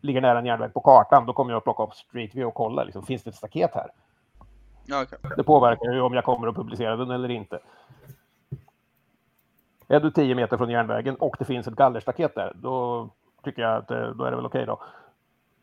ligger 0.00 0.20
nära 0.20 0.38
en 0.38 0.46
järnväg 0.46 0.74
på 0.74 0.80
kartan, 0.80 1.26
då 1.26 1.32
kommer 1.32 1.52
jag 1.52 1.58
att 1.58 1.64
plocka 1.64 1.82
upp 1.82 1.94
Street 1.94 2.34
View 2.34 2.44
och 2.44 2.54
kolla, 2.54 2.84
liksom, 2.84 3.02
finns 3.02 3.22
det 3.22 3.30
ett 3.30 3.36
staket 3.36 3.70
här? 3.74 3.90
Okay. 5.02 5.18
Det 5.36 5.42
påverkar 5.42 5.92
ju 5.92 6.00
om 6.00 6.14
jag 6.14 6.24
kommer 6.24 6.48
att 6.48 6.54
publicera 6.54 6.96
den 6.96 7.10
eller 7.10 7.30
inte. 7.30 7.58
Är 9.88 10.00
du 10.00 10.10
10 10.10 10.34
meter 10.34 10.56
från 10.56 10.70
järnvägen 10.70 11.16
och 11.16 11.36
det 11.38 11.44
finns 11.44 11.66
ett 11.66 11.74
gallerstaket 11.74 12.34
där, 12.34 12.52
då 12.54 13.08
tycker 13.44 13.62
jag 13.62 13.76
att 13.76 13.90
eh, 13.90 14.08
då 14.08 14.24
är 14.24 14.30
det 14.30 14.36
väl 14.36 14.46
okej 14.46 14.62
okay 14.62 14.66
då. 14.66 14.82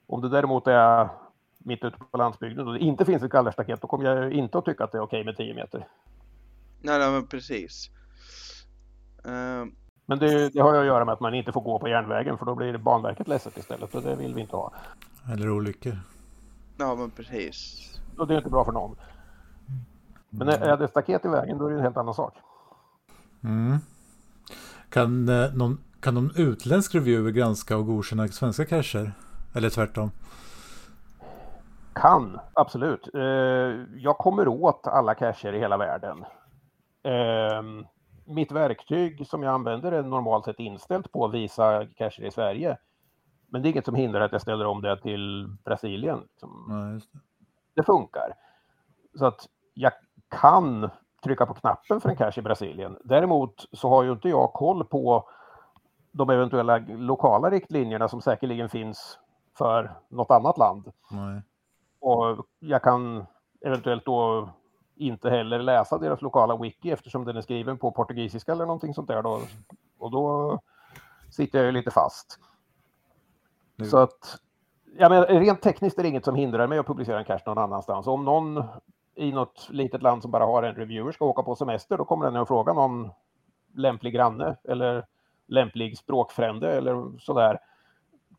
Om 0.07 0.21
det 0.21 0.29
däremot 0.29 0.67
är 0.67 1.09
mitt 1.57 1.83
ute 1.83 1.97
på 2.11 2.17
landsbygden 2.17 2.67
och 2.67 2.73
det 2.73 2.79
inte 2.79 3.05
finns 3.05 3.23
ett 3.23 3.31
gallerstaket, 3.31 3.81
då 3.81 3.87
kommer 3.87 4.05
jag 4.05 4.31
inte 4.31 4.57
att 4.57 4.65
tycka 4.65 4.83
att 4.83 4.91
det 4.91 4.97
är 4.97 5.01
okej 5.01 5.21
okay 5.21 5.25
med 5.25 5.37
10 5.37 5.53
meter. 5.53 5.87
Nej, 6.81 6.99
nej 6.99 7.11
men 7.11 7.27
precis. 7.27 7.89
Uh, 9.25 9.65
men 10.05 10.19
det, 10.19 10.49
det, 10.49 10.59
har 10.59 10.73
ju 10.73 10.79
att 10.79 10.85
göra 10.85 11.05
med 11.05 11.13
att 11.13 11.19
man 11.19 11.33
inte 11.33 11.51
får 11.51 11.61
gå 11.61 11.79
på 11.79 11.87
järnvägen 11.87 12.37
för 12.37 12.45
då 12.45 12.55
blir 12.55 12.77
Banverket 12.77 13.27
ledset 13.27 13.57
istället 13.57 13.95
och 13.95 14.01
det 14.01 14.15
vill 14.15 14.33
vi 14.33 14.41
inte 14.41 14.55
ha. 14.55 14.73
Eller 15.33 15.49
olyckor. 15.49 15.97
Ja 16.77 16.95
men 16.95 17.11
precis. 17.11 17.87
Och 18.17 18.27
det 18.27 18.33
är 18.33 18.37
inte 18.37 18.49
bra 18.49 18.65
för 18.65 18.71
någon. 18.71 18.95
Men 20.29 20.49
är 20.49 20.77
det 20.77 20.87
staket 20.87 21.25
i 21.25 21.27
vägen 21.27 21.57
då 21.57 21.65
är 21.65 21.69
det 21.69 21.77
en 21.77 21.83
helt 21.83 21.97
annan 21.97 22.13
sak. 22.13 22.33
Mm. 23.43 23.77
Kan, 24.89 25.29
eh, 25.29 25.53
någon, 25.53 25.77
kan 26.01 26.13
någon 26.13 26.31
utländsk 26.35 26.95
reviewer 26.95 27.31
granska 27.31 27.77
och 27.77 27.85
godkänna 27.85 28.27
svenska 28.27 28.65
cacher? 28.65 29.11
Eller 29.55 29.69
tvärtom? 29.69 30.11
Kan, 31.93 32.39
absolut. 32.53 33.09
Eh, 33.13 33.21
jag 33.95 34.17
kommer 34.17 34.47
åt 34.47 34.87
alla 34.87 35.15
cacher 35.15 35.53
i 35.53 35.59
hela 35.59 35.77
världen. 35.77 36.25
Eh, 37.03 37.63
mitt 38.25 38.51
verktyg 38.51 39.27
som 39.27 39.43
jag 39.43 39.53
använder 39.53 39.91
är 39.91 40.03
normalt 40.03 40.45
sett 40.45 40.59
inställt 40.59 41.11
på 41.11 41.25
att 41.25 41.33
visa 41.33 41.85
cacher 41.85 42.23
i 42.23 42.31
Sverige. 42.31 42.77
Men 43.47 43.61
det 43.61 43.67
är 43.67 43.71
inget 43.71 43.85
som 43.85 43.95
hindrar 43.95 44.21
att 44.21 44.31
jag 44.31 44.41
ställer 44.41 44.65
om 44.65 44.81
det 44.81 45.01
till 45.01 45.55
Brasilien. 45.65 46.19
Liksom. 46.31 46.65
Ja, 46.69 46.75
det. 46.75 47.19
det. 47.75 47.83
funkar. 47.83 48.33
Så 49.17 49.25
att 49.25 49.47
jag 49.73 49.91
kan 50.29 50.89
trycka 51.23 51.45
på 51.45 51.53
knappen 51.53 52.01
för 52.01 52.09
en 52.09 52.15
cache 52.15 52.39
i 52.39 52.41
Brasilien. 52.41 52.97
Däremot 53.03 53.65
så 53.71 53.89
har 53.89 54.03
ju 54.03 54.11
inte 54.11 54.29
jag 54.29 54.53
koll 54.53 54.85
på 54.85 55.29
de 56.11 56.29
eventuella 56.29 56.77
lokala 56.87 57.49
riktlinjerna 57.49 58.07
som 58.07 58.21
säkerligen 58.21 58.69
finns 58.69 59.19
för 59.57 59.91
något 60.09 60.31
annat 60.31 60.57
land. 60.57 60.91
Nej. 61.11 61.41
Och 61.99 62.45
jag 62.59 62.83
kan 62.83 63.25
eventuellt 63.65 64.05
då 64.05 64.49
inte 64.95 65.29
heller 65.29 65.59
läsa 65.59 65.97
deras 65.97 66.21
lokala 66.21 66.57
wiki 66.57 66.91
eftersom 66.91 67.25
den 67.25 67.37
är 67.37 67.41
skriven 67.41 67.77
på 67.77 67.91
portugisiska 67.91 68.51
eller 68.51 68.65
någonting 68.65 68.93
sånt 68.93 69.07
där. 69.07 69.21
Då. 69.21 69.41
Och 69.97 70.11
då 70.11 70.59
sitter 71.29 71.59
jag 71.59 71.65
ju 71.65 71.71
lite 71.71 71.91
fast. 71.91 72.39
Nu. 73.75 73.85
Så 73.85 73.97
att, 73.97 74.39
ja, 74.97 75.09
men 75.09 75.23
rent 75.23 75.61
tekniskt 75.61 75.99
är 75.99 76.03
det 76.03 76.09
inget 76.09 76.25
som 76.25 76.35
hindrar 76.35 76.67
mig 76.67 76.79
att 76.79 76.87
publicera 76.87 77.19
en 77.19 77.25
cache 77.25 77.43
någon 77.45 77.57
annanstans. 77.57 78.07
Om 78.07 78.25
någon 78.25 78.63
i 79.15 79.31
något 79.31 79.67
litet 79.69 80.01
land 80.01 80.21
som 80.21 80.31
bara 80.31 80.45
har 80.45 80.63
en 80.63 80.75
reviewer 80.75 81.11
ska 81.11 81.25
åka 81.25 81.43
på 81.43 81.55
semester, 81.55 81.97
då 81.97 82.05
kommer 82.05 82.25
den 82.25 82.35
att 82.35 82.47
fråga 82.47 82.73
någon 82.73 83.09
lämplig 83.73 84.13
granne 84.13 84.55
eller 84.63 85.05
lämplig 85.51 85.97
språkfrände 85.97 86.71
eller 86.71 87.19
sådär. 87.19 87.59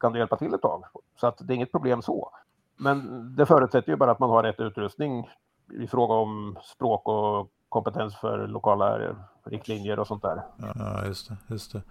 Kan 0.01 0.13
du 0.13 0.19
hjälpa 0.19 0.37
till 0.37 0.55
ett 0.55 0.63
tag? 0.63 0.85
Så 1.21 1.27
att 1.27 1.39
det 1.39 1.53
är 1.53 1.55
inget 1.55 1.73
problem 1.73 2.03
så. 2.03 2.31
Men 2.77 3.29
det 3.37 3.47
förutsätter 3.47 3.93
ju 3.93 3.97
bara 3.97 4.11
att 4.11 4.19
man 4.19 4.31
har 4.31 4.43
rätt 4.43 4.61
utrustning 4.61 5.29
i 5.73 5.87
fråga 5.87 6.15
om 6.15 6.59
språk 6.63 7.09
och 7.09 7.51
kompetens 7.69 8.17
för 8.17 8.47
lokala 8.47 9.15
riktlinjer 9.45 9.99
och 9.99 10.07
sånt 10.07 10.23
där. 10.23 10.43
Ja, 10.57 11.07
just 11.07 11.29
det. 11.29 11.37
Just 11.47 11.73
det. 11.73 11.83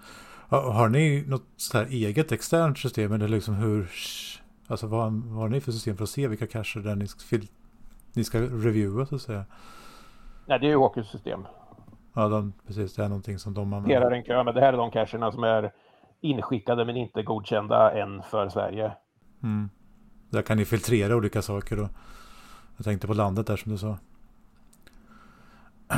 Har 0.49 0.89
ni 0.89 1.25
något 1.27 1.45
så 1.57 1.77
här 1.77 1.85
eget 1.85 2.31
externt 2.31 2.77
system 2.77 3.11
eller 3.11 3.27
liksom 3.27 3.55
hur, 3.55 3.91
alltså 4.67 4.87
vad, 4.87 5.13
vad 5.13 5.41
har 5.41 5.49
ni 5.49 5.61
för 5.61 5.71
system 5.71 5.97
för 5.97 6.03
att 6.03 6.09
se 6.09 6.27
vilka 6.27 6.47
cacher 6.47 6.79
där 6.79 6.95
ni 6.95 7.07
ska, 7.07 7.37
ni 8.13 8.23
ska 8.23 8.39
reviewa 8.39 9.05
så 9.05 9.15
att 9.15 9.21
säga? 9.21 9.45
Nej, 10.45 10.59
det 10.59 10.65
är 10.65 10.69
ju 10.69 10.79
Hawkins 10.79 11.07
system. 11.07 11.45
Ja, 12.13 12.27
de, 12.27 12.53
precis. 12.67 12.95
Det 12.95 13.03
är 13.03 13.09
någonting 13.09 13.39
som 13.39 13.53
de 13.53 13.73
använder. 13.73 14.11
En 14.11 14.23
kö, 14.23 14.43
men 14.43 14.55
det 14.55 14.61
här 14.61 14.73
är 14.73 14.77
de 14.77 14.91
cacherna 14.91 15.31
som 15.31 15.43
är 15.43 15.71
inskickade 16.21 16.85
men 16.85 16.97
inte 16.97 17.23
godkända 17.23 17.91
än 17.91 18.23
för 18.23 18.49
Sverige. 18.49 18.91
Mm. 19.43 19.69
Där 20.29 20.41
kan 20.41 20.57
ni 20.57 20.65
filtrera 20.65 21.15
olika 21.15 21.41
saker 21.41 21.77
då. 21.77 21.89
Jag 22.77 22.85
tänkte 22.85 23.07
på 23.07 23.13
landet 23.13 23.47
där 23.47 23.55
som 23.55 23.71
du 23.71 23.77
sa. 23.77 23.97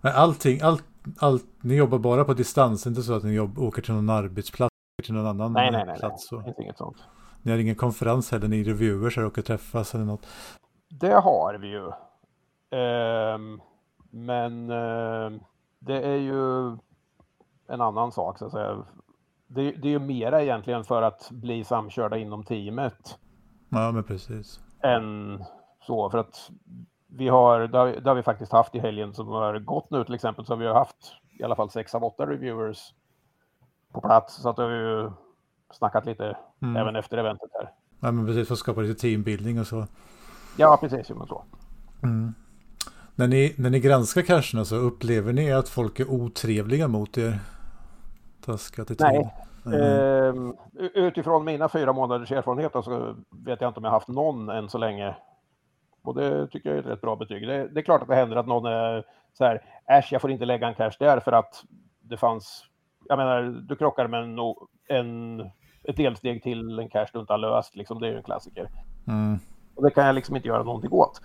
Men 0.00 0.12
allting, 0.12 0.60
allt, 0.60 0.84
allt, 1.18 1.46
ni 1.60 1.74
jobbar 1.74 1.98
bara 1.98 2.24
på 2.24 2.34
distans, 2.34 2.86
inte 2.86 3.02
så 3.02 3.14
att 3.14 3.22
ni 3.22 3.32
jobb, 3.32 3.58
åker 3.58 3.82
till 3.82 3.94
någon 3.94 4.10
arbetsplats, 4.10 4.74
till 5.02 5.14
någon 5.14 5.26
annan 5.26 5.52
nej, 5.52 5.70
nej, 5.70 5.86
nej, 5.86 5.98
plats? 5.98 6.32
Nej, 6.32 6.42
nej, 6.44 6.54
inget 6.58 6.78
sånt. 6.78 6.96
Ni 7.42 7.52
har 7.52 7.58
ingen 7.58 7.74
konferens 7.74 8.32
heller, 8.32 8.48
ni 8.48 8.64
reviewers 8.64 9.16
här 9.16 9.24
och 9.24 9.44
träffas 9.44 9.94
eller 9.94 10.04
något? 10.04 10.26
Det 10.88 11.14
har 11.14 11.54
vi 11.54 11.68
ju. 11.68 11.84
Um, 12.78 13.60
men 14.10 14.70
uh, 14.70 15.40
det 15.78 16.02
är 16.02 16.16
ju 16.16 16.70
en 17.68 17.80
annan 17.80 18.12
sak 18.12 18.38
så 18.38 18.46
att 18.46 18.52
säga. 18.52 18.84
Det, 19.46 19.72
det 19.72 19.88
är 19.88 19.92
ju 19.92 19.98
mera 19.98 20.42
egentligen 20.42 20.84
för 20.84 21.02
att 21.02 21.30
bli 21.30 21.64
samkörda 21.64 22.16
inom 22.16 22.44
teamet. 22.44 23.18
Ja, 23.68 23.92
men 23.92 24.04
precis. 24.04 24.60
Än 24.82 25.44
så, 25.86 26.10
för 26.10 26.18
att 26.18 26.50
vi 27.06 27.28
har, 27.28 27.60
det 27.60 27.78
har, 27.78 27.86
det 27.86 28.10
har 28.10 28.14
vi 28.14 28.22
faktiskt 28.22 28.52
haft 28.52 28.74
i 28.74 28.78
helgen 28.78 29.14
som 29.14 29.28
har 29.28 29.58
gått 29.58 29.90
nu 29.90 30.04
till 30.04 30.14
exempel, 30.14 30.46
så 30.46 30.52
har 30.52 30.58
vi 30.58 30.66
har 30.66 30.74
haft 30.74 31.12
i 31.38 31.44
alla 31.44 31.56
fall 31.56 31.70
sex 31.70 31.94
av 31.94 32.04
åtta 32.04 32.26
reviewers 32.26 32.94
på 33.92 34.00
plats. 34.00 34.34
Så 34.34 34.48
att 34.48 34.58
vi 34.58 34.62
har 34.62 34.70
ju 34.70 35.10
snackat 35.72 36.06
lite 36.06 36.36
mm. 36.62 36.76
även 36.76 36.96
efter 36.96 37.18
eventet 37.18 37.50
här. 37.52 37.70
Ja, 38.00 38.12
men 38.12 38.26
precis, 38.26 38.48
för 38.48 38.54
att 38.54 38.58
skapa 38.58 38.80
lite 38.80 39.00
teambildning 39.00 39.60
och 39.60 39.66
så. 39.66 39.86
Ja, 40.56 40.78
precis, 40.80 41.10
men 41.10 41.26
så. 41.26 41.44
Mm. 42.02 42.34
När, 43.18 43.28
ni, 43.28 43.54
när 43.56 43.70
ni 43.70 43.80
granskar 43.80 44.22
cacherna 44.22 44.64
så 44.64 44.76
upplever 44.76 45.32
ni 45.32 45.52
att 45.52 45.68
folk 45.68 46.00
är 46.00 46.10
otrevliga 46.10 46.88
mot 46.88 47.18
er? 47.18 47.38
Taskiga 48.44 48.84
till 48.84 48.96
Nej, 49.00 49.32
Mm. 49.66 50.54
utifrån 50.94 51.44
mina 51.44 51.68
fyra 51.68 51.92
månaders 51.92 52.32
erfarenhet 52.32 52.72
så 52.72 53.16
vet 53.30 53.60
jag 53.60 53.70
inte 53.70 53.80
om 53.80 53.84
jag 53.84 53.90
haft 53.90 54.08
någon 54.08 54.48
än 54.48 54.68
så 54.68 54.78
länge. 54.78 55.16
Och 56.02 56.14
det 56.14 56.46
tycker 56.46 56.68
jag 56.68 56.76
är 56.76 56.82
ett 56.82 56.86
rätt 56.86 57.00
bra 57.00 57.16
betyg. 57.16 57.46
Det, 57.48 57.68
det 57.68 57.80
är 57.80 57.84
klart 57.84 58.02
att 58.02 58.08
det 58.08 58.14
händer 58.14 58.36
att 58.36 58.46
någon 58.46 58.66
är 58.66 59.04
så 59.32 59.44
här, 59.44 59.62
äsch, 59.90 60.08
jag 60.12 60.20
får 60.20 60.30
inte 60.30 60.44
lägga 60.44 60.68
en 60.68 60.74
cash 60.74 60.96
där 60.98 61.20
för 61.20 61.32
att 61.32 61.62
det 62.00 62.16
fanns, 62.16 62.64
jag 63.08 63.16
menar, 63.16 63.42
du 63.42 63.76
krockar 63.76 64.06
med 64.06 64.22
en, 64.22 64.38
en, 64.88 65.40
ett 65.84 65.96
delsteg 65.96 66.42
till 66.42 66.78
en 66.78 66.88
cash 66.88 67.06
du 67.12 67.20
inte 67.20 67.32
har 67.32 67.38
löst, 67.38 67.76
liksom, 67.76 68.00
det 68.00 68.06
är 68.06 68.10
ju 68.10 68.16
en 68.16 68.22
klassiker. 68.22 68.68
Mm. 69.08 69.38
Och 69.74 69.84
det 69.84 69.90
kan 69.90 70.06
jag 70.06 70.14
liksom 70.14 70.36
inte 70.36 70.48
göra 70.48 70.62
någonting 70.62 70.92
åt. 70.92 71.20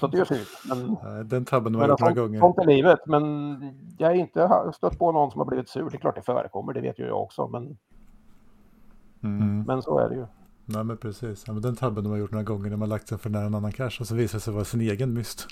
Så 0.00 0.06
det 0.06 0.18
gör 0.18 0.24
synd. 0.24 0.46
Men, 0.68 0.96
Den 1.28 1.44
tabben 1.44 1.74
jag 1.74 1.88
gjort 1.88 2.00
några 2.00 2.12
gånger. 2.14 2.40
Sånt 2.40 2.58
är 2.58 2.66
livet, 2.66 2.98
men 3.06 3.22
jag 3.98 4.08
har 4.08 4.14
inte 4.14 4.72
stött 4.74 4.98
på 4.98 5.12
någon 5.12 5.30
som 5.30 5.38
har 5.38 5.46
blivit 5.46 5.68
sur. 5.68 5.90
Det 5.90 5.96
är 5.96 6.00
klart 6.00 6.14
det 6.14 6.22
förekommer, 6.22 6.72
det 6.72 6.80
vet 6.80 6.98
ju 6.98 7.06
jag 7.06 7.22
också. 7.22 7.48
Men, 7.48 7.76
Mm. 9.22 9.62
men 9.66 9.82
så 9.82 9.98
är 9.98 10.08
det 10.08 10.14
ju. 10.14 10.26
Nej 10.64 10.84
men 10.84 10.96
precis. 10.96 11.44
Ja, 11.46 11.52
men 11.52 11.62
den 11.62 11.76
tabben 11.76 12.04
de 12.04 12.10
har 12.10 12.16
gjort 12.18 12.30
några 12.30 12.44
gånger 12.44 12.70
när 12.70 12.76
man 12.76 12.88
lagt 12.88 13.08
sig 13.08 13.18
för 13.18 13.30
nära 13.30 13.44
en 13.46 13.54
annan 13.54 13.72
cash 13.72 14.00
och 14.00 14.06
så 14.06 14.14
visar 14.14 14.36
det 14.38 14.40
sig 14.40 14.54
vara 14.54 14.64
sin 14.64 14.80
egen 14.80 15.12
myst. 15.14 15.46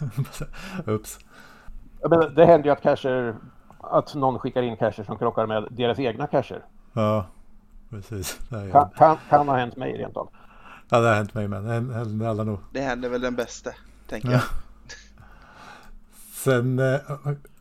Ups. 0.86 1.18
Men 2.10 2.34
det 2.34 2.44
händer 2.46 2.66
ju 2.68 2.72
att 2.72 2.82
cacher, 2.82 3.36
att 3.80 4.14
någon 4.14 4.38
skickar 4.38 4.62
in 4.62 4.76
cacher 4.76 5.02
som 5.02 5.18
krockar 5.18 5.46
med 5.46 5.68
deras 5.70 5.98
egna 5.98 6.26
cacher. 6.26 6.64
Ja, 6.92 7.26
precis. 7.90 8.38
Det 8.48 8.70
kan, 8.70 8.90
kan, 8.96 9.16
kan 9.28 9.48
ha 9.48 9.56
hänt 9.56 9.76
mig 9.76 9.98
rent 9.98 10.16
av. 10.16 10.28
Ja, 10.90 11.00
det 11.00 11.08
har 11.08 11.14
hänt 11.14 11.34
mig 11.34 11.48
med. 11.48 11.62
Det 11.62 11.94
händer 11.94 12.26
alla 12.26 12.44
nog. 12.44 12.58
Det 12.72 12.80
händer 12.80 13.08
väl 13.08 13.20
den 13.20 13.34
bästa, 13.34 13.70
tänker 14.08 14.30
jag. 14.30 14.42
Sen 16.32 16.78
eh, 16.78 17.00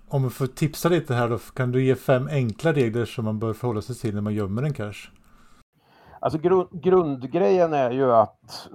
om 0.08 0.24
vi 0.24 0.30
får 0.30 0.48
tipsa 0.48 0.90
lite 0.90 1.14
här 1.14 1.30
då, 1.30 1.38
kan 1.38 1.72
du 1.72 1.84
ge 1.84 1.96
fem 1.96 2.28
enkla 2.28 2.74
regler 2.74 3.06
som 3.06 3.26
man 3.26 3.40
bör 3.40 3.54
förhålla 3.54 3.82
sig 3.82 3.96
till 3.96 4.16
när 4.16 4.22
man 4.22 4.34
gömmer 4.34 4.64
en 4.64 4.74
cache? 4.74 5.10
Alltså 6.20 6.40
grund, 6.40 6.68
grundgrejen 6.84 7.74
är 7.74 7.92
ju 7.92 8.12
att 8.12 8.70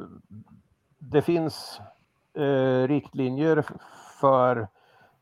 det 0.99 1.23
finns 1.23 1.81
eh, 2.35 2.89
riktlinjer 2.89 3.65
för 4.21 4.69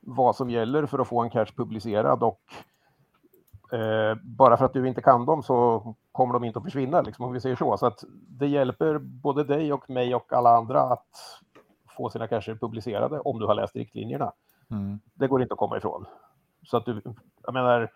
vad 0.01 0.37
som 0.37 0.51
gäller 0.51 0.87
för 0.87 0.99
att 0.99 1.09
få 1.09 1.23
en 1.23 1.31
cache 1.31 1.53
publicerad 1.57 2.23
och 2.23 2.41
eh, 3.73 4.15
bara 4.23 4.57
för 4.57 4.65
att 4.65 4.73
du 4.73 4.89
inte 4.89 5.03
kan 5.03 5.27
dem 5.27 5.43
så 5.43 5.83
kommer 6.13 6.33
de 6.33 6.45
inte 6.45 6.59
att 6.59 6.65
försvinna, 6.65 7.01
liksom, 7.01 7.25
om 7.25 7.33
vi 7.33 7.41
säger 7.41 7.57
så. 7.57 7.77
Så 7.77 7.87
att 7.87 8.05
det 8.29 8.47
hjälper 8.47 8.99
både 8.99 9.45
dig 9.45 9.73
och 9.73 9.91
mig 9.91 10.15
och 10.15 10.33
alla 10.33 10.57
andra 10.57 10.81
att 10.81 11.41
få 11.97 12.11
sina 12.11 12.27
cacher 12.27 12.55
publicerade 12.55 13.21
om 13.21 13.39
du 13.39 13.47
har 13.47 13.55
läst 13.55 13.77
riktlinjerna. 13.77 14.33
Mm. 14.71 15.01
Det 15.15 15.27
går 15.27 15.43
inte 15.43 15.55
att 15.55 15.59
komma 15.59 15.77
ifrån. 15.77 16.07
Så 16.63 16.77
att 16.77 16.87
du, 16.87 17.03
jag 17.43 17.55
menar, 17.55 17.91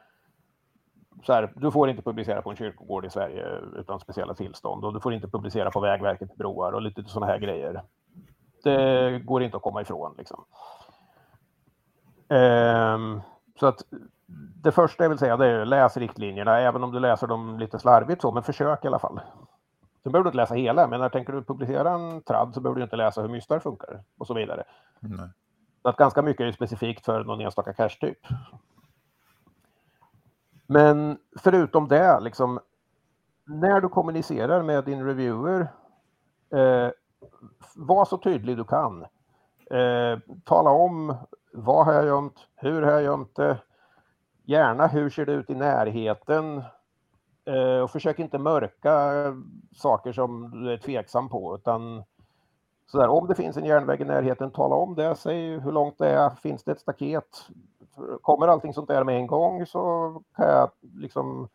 så 1.26 1.32
här, 1.32 1.52
du 1.56 1.70
får 1.70 1.90
inte 1.90 2.02
publicera 2.02 2.42
på 2.42 2.50
en 2.50 2.56
kyrkogård 2.56 3.04
i 3.04 3.10
Sverige 3.10 3.46
utan 3.76 4.00
speciella 4.00 4.34
tillstånd 4.34 4.84
och 4.84 4.94
du 4.94 5.00
får 5.00 5.14
inte 5.14 5.28
publicera 5.28 5.70
på 5.70 5.80
Vägverket 5.80 6.36
broar 6.36 6.72
och 6.72 6.82
lite 6.82 7.04
sådana 7.04 7.32
här 7.32 7.38
grejer. 7.38 7.82
Det 8.64 9.18
går 9.24 9.42
inte 9.42 9.56
att 9.56 9.62
komma 9.62 9.82
ifrån. 9.82 10.14
Liksom. 10.18 10.44
Ehm, 12.28 13.20
så 13.60 13.66
att 13.66 13.82
det 14.62 14.72
första 14.72 15.04
jag 15.04 15.08
vill 15.08 15.18
säga 15.18 15.36
det 15.36 15.46
är 15.46 15.64
läs 15.64 15.96
riktlinjerna, 15.96 16.58
även 16.58 16.84
om 16.84 16.92
du 16.92 17.00
läser 17.00 17.26
dem 17.26 17.58
lite 17.58 17.78
slarvigt 17.78 18.22
så, 18.22 18.32
men 18.32 18.42
försök 18.42 18.84
i 18.84 18.86
alla 18.88 18.98
fall. 18.98 19.20
Sen 20.02 20.12
behöver 20.12 20.24
du 20.24 20.28
inte 20.28 20.36
läsa 20.36 20.54
hela, 20.54 20.86
men 20.86 21.00
när 21.00 21.08
tänker 21.08 21.32
du 21.32 21.42
publicera 21.42 21.90
en 21.90 22.22
tradd 22.22 22.54
så 22.54 22.60
behöver 22.60 22.78
du 22.80 22.84
inte 22.84 22.96
läsa 22.96 23.22
hur 23.22 23.28
mystar 23.28 23.58
funkar 23.58 24.02
och 24.18 24.26
så 24.26 24.34
vidare. 24.34 24.64
Nej. 25.00 25.28
Så 25.82 25.88
att 25.88 25.96
ganska 25.96 26.22
mycket 26.22 26.46
är 26.46 26.52
specifikt 26.52 27.04
för 27.04 27.24
någon 27.24 27.40
enstaka 27.40 27.72
cache-typ. 27.72 28.18
Men 30.66 31.18
förutom 31.38 31.88
det, 31.88 32.20
liksom, 32.20 32.60
när 33.44 33.80
du 33.80 33.88
kommunicerar 33.88 34.62
med 34.62 34.84
din 34.84 35.06
reviewer, 35.06 35.60
eh, 36.54 36.90
var 37.76 38.04
så 38.04 38.18
tydlig 38.18 38.56
du 38.56 38.64
kan. 38.64 39.02
Eh, 39.70 40.18
tala 40.44 40.70
om 40.70 41.16
vad 41.52 41.86
har 41.86 41.92
jag 41.92 42.06
gömt, 42.06 42.46
hur 42.56 42.82
har 42.82 42.92
jag 42.92 43.02
gömt 43.02 43.36
det, 43.36 43.58
gärna 44.46 44.86
hur 44.86 45.10
ser 45.10 45.26
det 45.26 45.32
ut 45.32 45.50
i 45.50 45.54
närheten 45.54 46.62
eh, 47.44 47.80
och 47.82 47.90
försök 47.90 48.18
inte 48.18 48.38
mörka 48.38 49.12
saker 49.72 50.12
som 50.12 50.50
du 50.50 50.72
är 50.72 50.76
tveksam 50.76 51.28
på 51.28 51.56
utan 51.56 52.04
så 52.86 52.98
där, 52.98 53.08
om 53.08 53.26
det 53.26 53.34
finns 53.34 53.56
en 53.56 53.64
järnväg 53.64 54.00
i 54.00 54.04
närheten, 54.04 54.50
tala 54.50 54.74
om 54.74 54.94
det, 54.94 55.14
säg 55.16 55.58
hur 55.58 55.72
långt 55.72 55.98
det 55.98 56.08
är, 56.08 56.30
finns 56.30 56.64
det 56.64 56.72
ett 56.72 56.80
staket? 56.80 57.48
Kommer 58.22 58.48
allting 58.48 58.72
sånt 58.74 58.88
där 58.88 59.04
med 59.04 59.16
en 59.16 59.26
gång 59.26 59.66
så 59.66 60.12
kan 60.36 60.48
jag 60.48 60.70
liksom 60.94 61.48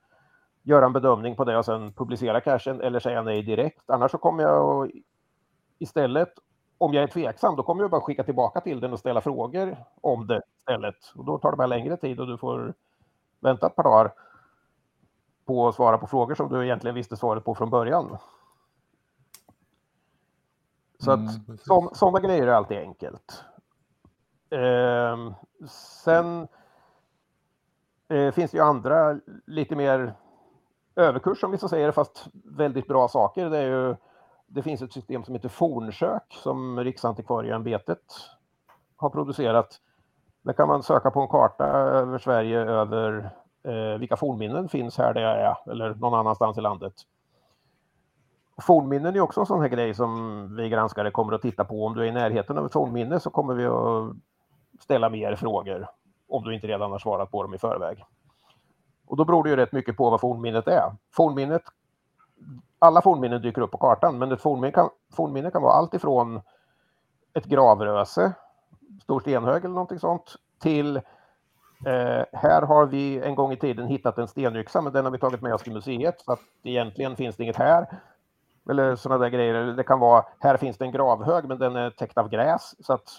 göra 0.63 0.85
en 0.85 0.93
bedömning 0.93 1.35
på 1.35 1.43
det 1.43 1.57
och 1.57 1.65
sen 1.65 1.93
publicera 1.93 2.41
cachen 2.41 2.81
eller 2.81 2.99
säga 2.99 3.21
nej 3.21 3.41
direkt. 3.41 3.89
Annars 3.89 4.11
så 4.11 4.17
kommer 4.17 4.43
jag 4.43 4.91
istället, 5.79 6.29
om 6.81 6.93
jag 6.93 7.03
är 7.03 7.07
tveksam, 7.07 7.55
då 7.55 7.63
kommer 7.63 7.83
jag 7.83 7.91
bara 7.91 8.01
skicka 8.01 8.23
tillbaka 8.23 8.61
till 8.61 8.79
den 8.79 8.93
och 8.93 8.99
ställa 8.99 9.21
frågor 9.21 9.77
om 10.01 10.27
det 10.27 10.41
istället. 10.57 10.95
Och 11.15 11.25
då 11.25 11.37
tar 11.37 11.51
det 11.51 11.57
bara 11.57 11.67
längre 11.67 11.97
tid 11.97 12.19
och 12.19 12.27
du 12.27 12.37
får 12.37 12.73
vänta 13.39 13.67
ett 13.67 13.75
par 13.75 13.83
dagar 13.83 14.13
på 15.45 15.67
att 15.67 15.75
svara 15.75 15.97
på 15.97 16.07
frågor 16.07 16.35
som 16.35 16.49
du 16.49 16.63
egentligen 16.63 16.95
visste 16.95 17.17
svaret 17.17 17.45
på 17.45 17.55
från 17.55 17.69
början. 17.69 18.17
Så 20.99 21.11
Mm, 21.11 21.25
att 21.25 21.61
som, 21.61 21.89
sådana 21.93 22.19
grejer 22.19 22.47
är 22.47 22.51
alltid 22.51 22.77
enkelt. 22.77 23.43
Ehm, 24.49 25.33
sen 25.69 26.47
eh, 28.07 28.31
finns 28.31 28.51
det 28.51 28.57
ju 28.57 28.63
andra 28.63 29.19
lite 29.45 29.75
mer 29.75 30.13
överkurs 30.95 31.43
om 31.43 31.51
vi 31.51 31.57
så 31.57 31.69
säger 31.69 31.91
fast 31.91 32.27
väldigt 32.33 32.87
bra 32.87 33.07
saker. 33.07 33.49
Det, 33.49 33.57
är 33.57 33.67
ju, 33.67 33.95
det 34.53 34.63
finns 34.63 34.81
ett 34.81 34.93
system 34.93 35.23
som 35.23 35.35
heter 35.35 35.49
Fornsök 35.49 36.23
som 36.29 36.79
Riksantikvarieämbetet 36.79 38.03
har 38.95 39.09
producerat. 39.09 39.79
Där 40.41 40.53
kan 40.53 40.67
man 40.67 40.83
söka 40.83 41.11
på 41.11 41.21
en 41.21 41.27
karta 41.27 41.65
över 41.65 42.17
Sverige 42.17 42.59
över 42.59 43.31
eh, 43.63 43.99
vilka 43.99 44.17
fornminnen 44.17 44.69
finns 44.69 44.97
här 44.97 45.13
där 45.13 45.21
jag 45.21 45.39
är 45.39 45.71
eller 45.71 45.95
någon 45.95 46.13
annanstans 46.13 46.57
i 46.57 46.61
landet. 46.61 46.93
Fornminnen 48.61 49.15
är 49.15 49.19
också 49.19 49.39
en 49.39 49.45
sån 49.45 49.61
här 49.61 49.67
grej 49.67 49.93
som 49.93 50.55
vi 50.55 50.69
granskare 50.69 51.11
kommer 51.11 51.33
att 51.33 51.41
titta 51.41 51.65
på. 51.65 51.85
Om 51.85 51.95
du 51.95 52.01
är 52.01 52.05
i 52.05 52.11
närheten 52.11 52.57
av 52.57 52.65
ett 52.65 52.73
fornminne 52.73 53.19
så 53.19 53.29
kommer 53.29 53.53
vi 53.53 53.65
att 53.65 54.15
ställa 54.83 55.09
mer 55.09 55.35
frågor 55.35 55.87
om 56.29 56.43
du 56.43 56.55
inte 56.55 56.67
redan 56.67 56.91
har 56.91 56.99
svarat 56.99 57.31
på 57.31 57.43
dem 57.43 57.53
i 57.53 57.57
förväg. 57.57 58.03
Och 59.05 59.17
då 59.17 59.25
beror 59.25 59.43
det 59.43 59.49
ju 59.49 59.55
rätt 59.55 59.71
mycket 59.71 59.97
på 59.97 60.09
vad 60.09 60.21
fornminnet 60.21 60.67
är. 60.67 60.95
Fornminnet, 61.11 61.63
alla 62.81 63.01
fornminnen 63.01 63.41
dyker 63.41 63.61
upp 63.61 63.71
på 63.71 63.77
kartan, 63.77 64.17
men 64.17 64.31
ett 64.31 64.41
fornminne 64.41 64.71
kan, 64.71 64.89
fornminne 65.13 65.51
kan 65.51 65.61
vara 65.61 65.73
allt 65.73 65.93
ifrån 65.93 66.41
ett 67.33 67.45
gravröse, 67.45 68.33
stor 69.03 69.19
stenhög 69.19 69.65
eller 69.65 69.73
någonting 69.73 69.99
sånt, 69.99 70.35
till 70.61 70.97
eh, 71.85 72.23
här 72.33 72.61
har 72.61 72.85
vi 72.85 73.21
en 73.21 73.35
gång 73.35 73.51
i 73.51 73.57
tiden 73.57 73.87
hittat 73.87 74.17
en 74.17 74.27
stenyxa, 74.27 74.81
men 74.81 74.93
den 74.93 75.05
har 75.05 75.11
vi 75.11 75.19
tagit 75.19 75.41
med 75.41 75.53
oss 75.53 75.63
till 75.63 75.73
museet, 75.73 76.21
så 76.21 76.31
att 76.31 76.39
egentligen 76.63 77.15
finns 77.15 77.35
det 77.35 77.43
inget 77.43 77.55
här. 77.55 77.87
Eller 78.69 78.95
sådana 78.95 79.23
där 79.23 79.29
grejer. 79.29 79.53
Det 79.53 79.83
kan 79.83 79.99
vara, 79.99 80.25
här 80.39 80.57
finns 80.57 80.77
det 80.77 80.85
en 80.85 80.91
gravhög, 80.91 81.45
men 81.45 81.59
den 81.59 81.75
är 81.75 81.89
täckt 81.89 82.17
av 82.17 82.29
gräs, 82.29 82.85
så 82.85 82.93
att 82.93 83.09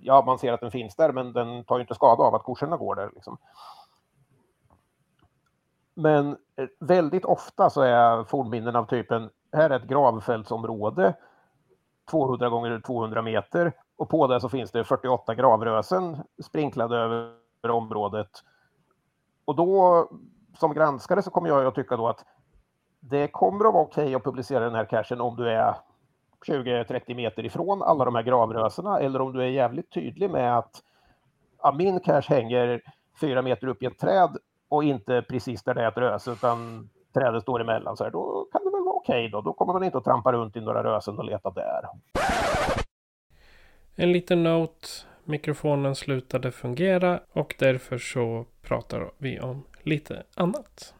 ja, 0.00 0.22
man 0.26 0.38
ser 0.38 0.52
att 0.52 0.60
den 0.60 0.70
finns 0.70 0.96
där, 0.96 1.12
men 1.12 1.32
den 1.32 1.64
tar 1.64 1.76
ju 1.76 1.80
inte 1.80 1.94
skada 1.94 2.22
av 2.22 2.34
att 2.34 2.42
korsorna 2.42 2.76
går 2.76 2.94
där. 2.94 3.10
Liksom. 3.14 3.38
Men 5.94 6.36
eh, 6.56 6.66
väldigt 6.80 7.24
ofta 7.24 7.70
så 7.70 7.82
är 7.82 8.24
fornminnen 8.24 8.76
av 8.76 8.84
typen, 8.84 9.30
här 9.52 9.70
är 9.70 9.76
ett 9.76 9.88
gravfältsområde, 9.88 11.14
200 12.10 12.48
gånger 12.48 12.80
200 12.86 13.22
meter, 13.22 13.72
och 13.96 14.08
på 14.08 14.26
det 14.26 14.40
så 14.40 14.48
finns 14.48 14.70
det 14.70 14.84
48 14.84 15.34
gravrösen 15.34 16.16
sprinklade 16.42 16.96
över 16.96 17.34
området. 17.70 18.30
Och 19.44 19.56
då, 19.56 20.08
som 20.58 20.74
granskare, 20.74 21.22
så 21.22 21.30
kommer 21.30 21.48
jag 21.48 21.66
att 21.66 21.74
tycka 21.74 21.96
då 21.96 22.08
att 22.08 22.24
det 23.00 23.28
kommer 23.28 23.64
att 23.64 23.74
vara 23.74 23.84
okej 23.84 24.14
att 24.14 24.24
publicera 24.24 24.64
den 24.64 24.74
här 24.74 24.84
cachen 24.84 25.20
om 25.20 25.36
du 25.36 25.50
är 25.50 25.74
20-30 26.46 27.14
meter 27.14 27.46
ifrån 27.46 27.82
alla 27.82 28.04
de 28.04 28.14
här 28.14 28.22
gravrösena 28.22 29.00
eller 29.00 29.20
om 29.20 29.32
du 29.32 29.42
är 29.42 29.46
jävligt 29.46 29.92
tydlig 29.92 30.30
med 30.30 30.58
att 30.58 30.82
ja, 31.62 31.72
min 31.72 32.00
cache 32.00 32.34
hänger 32.34 32.82
fyra 33.20 33.42
meter 33.42 33.66
upp 33.66 33.82
i 33.82 33.86
ett 33.86 33.98
träd 33.98 34.36
och 34.70 34.84
inte 34.84 35.22
precis 35.28 35.62
där 35.62 35.74
det 35.74 35.82
är 35.82 35.88
ett 35.88 35.96
röse 35.96 36.32
utan 36.32 36.88
trädet 37.14 37.42
står 37.42 37.60
emellan. 37.60 37.96
Så 37.96 38.04
här, 38.04 38.10
då 38.10 38.48
kan 38.52 38.64
det 38.64 38.70
väl 38.70 38.84
vara 38.84 38.94
okej 38.94 39.28
då. 39.28 39.40
Då 39.40 39.52
kommer 39.52 39.72
man 39.72 39.84
inte 39.84 39.98
att 39.98 40.04
trampa 40.04 40.32
runt 40.32 40.56
i 40.56 40.60
några 40.60 40.84
rösen 40.84 41.18
och 41.18 41.24
leta 41.24 41.50
där. 41.50 41.82
En 43.94 44.12
liten 44.12 44.42
note. 44.42 44.88
Mikrofonen 45.24 45.94
slutade 45.94 46.52
fungera 46.52 47.20
och 47.32 47.54
därför 47.58 47.98
så 47.98 48.44
pratar 48.62 49.10
vi 49.18 49.40
om 49.40 49.62
lite 49.82 50.22
annat. 50.34 50.94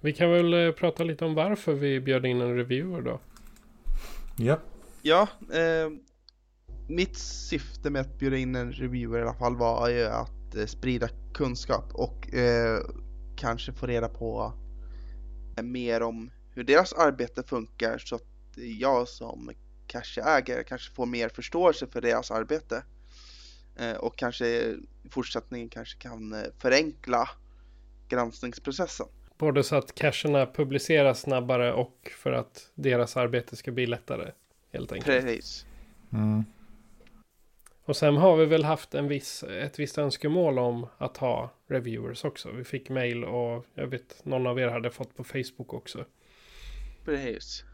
Vi 0.00 0.12
kan 0.12 0.30
väl 0.30 0.66
eh, 0.66 0.72
prata 0.72 1.04
lite 1.04 1.24
om 1.24 1.34
varför 1.34 1.72
vi 1.72 2.00
bjöd 2.00 2.26
in 2.26 2.40
en 2.40 2.56
reviewer 2.56 3.00
då. 3.00 3.18
Ja, 4.38 4.56
Ja, 5.02 5.28
eh, 5.52 5.90
mitt 6.88 7.16
syfte 7.18 7.90
med 7.90 8.00
att 8.00 8.18
bjuda 8.18 8.36
in 8.36 8.56
en 8.56 8.72
reviewer 8.72 9.18
i 9.18 9.22
alla 9.22 9.34
fall 9.34 9.56
var 9.56 9.88
ju 9.88 10.06
att 10.06 10.45
eh, 10.54 10.66
sprida 10.66 11.08
kunskap 11.34 11.84
och 11.94 12.34
eh, 12.34 12.80
kanske 13.36 13.72
få 13.72 13.86
reda 13.86 14.08
på 14.08 14.52
eh, 15.56 15.62
mer 15.64 16.02
om 16.02 16.30
hur 16.54 16.64
deras 16.64 16.92
arbete 16.92 17.42
funkar 17.42 17.98
så 17.98 18.14
att 18.14 18.26
jag 18.56 19.08
som 19.08 19.50
cacheägare 19.86 20.64
kanske 20.64 20.94
får 20.94 21.06
mer 21.06 21.28
förståelse 21.28 21.86
för 21.86 22.00
deras 22.00 22.30
arbete 22.30 22.82
eh, 23.76 23.92
och 23.92 24.16
kanske 24.16 24.46
i 24.46 24.76
fortsättningen 25.10 25.68
kanske 25.68 25.98
kan 25.98 26.32
eh, 26.32 26.40
förenkla 26.58 27.28
granskningsprocessen. 28.08 29.06
Både 29.38 29.64
så 29.64 29.76
att 29.76 29.94
cacherna 29.94 30.46
publiceras 30.46 31.20
snabbare 31.20 31.72
och 31.72 32.10
för 32.16 32.32
att 32.32 32.70
deras 32.74 33.16
arbete 33.16 33.56
ska 33.56 33.72
bli 33.72 33.86
lättare. 33.86 34.32
Helt 34.72 34.92
enkelt. 34.92 35.24
Precis. 35.24 35.66
Mm. 36.12 36.44
Och 37.86 37.96
sen 37.96 38.16
har 38.16 38.36
vi 38.36 38.46
väl 38.46 38.64
haft 38.64 38.94
en 38.94 39.08
viss, 39.08 39.42
ett 39.42 39.78
visst 39.78 39.98
önskemål 39.98 40.58
om 40.58 40.86
att 40.98 41.16
ha 41.16 41.52
reviewers 41.68 42.24
också. 42.24 42.50
Vi 42.50 42.64
fick 42.64 42.88
mail 42.88 43.24
och 43.24 43.66
jag 43.74 43.86
vet 43.86 44.24
någon 44.24 44.46
av 44.46 44.58
er 44.58 44.68
hade 44.68 44.90
fått 44.90 45.16
på 45.16 45.24
Facebook 45.24 45.74
också. 45.74 46.04
Precis. 47.04 47.64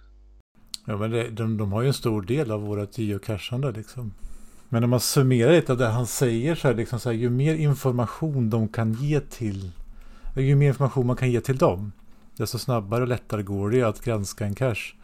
Ja, 0.87 0.97
men 0.97 1.11
det, 1.11 1.31
de, 1.31 1.57
de 1.57 1.73
har 1.73 1.83
ju 1.83 1.89
en 1.89 1.95
stor 1.95 2.23
del 2.23 2.51
av 2.51 2.63
våra 2.63 2.87
geocachande 2.93 3.73
liksom. 3.73 4.15
Men 4.69 4.85
om 4.85 4.91
man 4.91 5.01
summerar 5.01 5.53
lite 5.53 5.73
av 5.73 5.79
det 5.79 5.87
han 5.87 6.07
säger 6.07 6.55
så 6.55 6.69
är 6.69 6.75
liksom 6.75 7.01
så 7.01 7.11
här, 7.11 7.17
ju 7.17 7.31
mer 7.31 7.55
information 7.55 8.51
de 8.51 8.69
kan 8.69 8.93
ge 8.93 9.21
till, 9.21 9.71
ju 10.37 10.55
mer 10.55 10.69
information 10.69 11.07
man 11.07 11.17
kan 11.17 11.31
ge 11.31 11.41
till 11.41 11.57
dem, 11.57 11.93
desto 12.37 12.59
snabbare 12.59 13.03
och 13.03 13.09
lättare 13.09 13.43
går 13.43 13.71
det 13.71 13.83
att 13.83 14.05
granska 14.05 14.45
en 14.45 14.55
cache. 14.55 14.95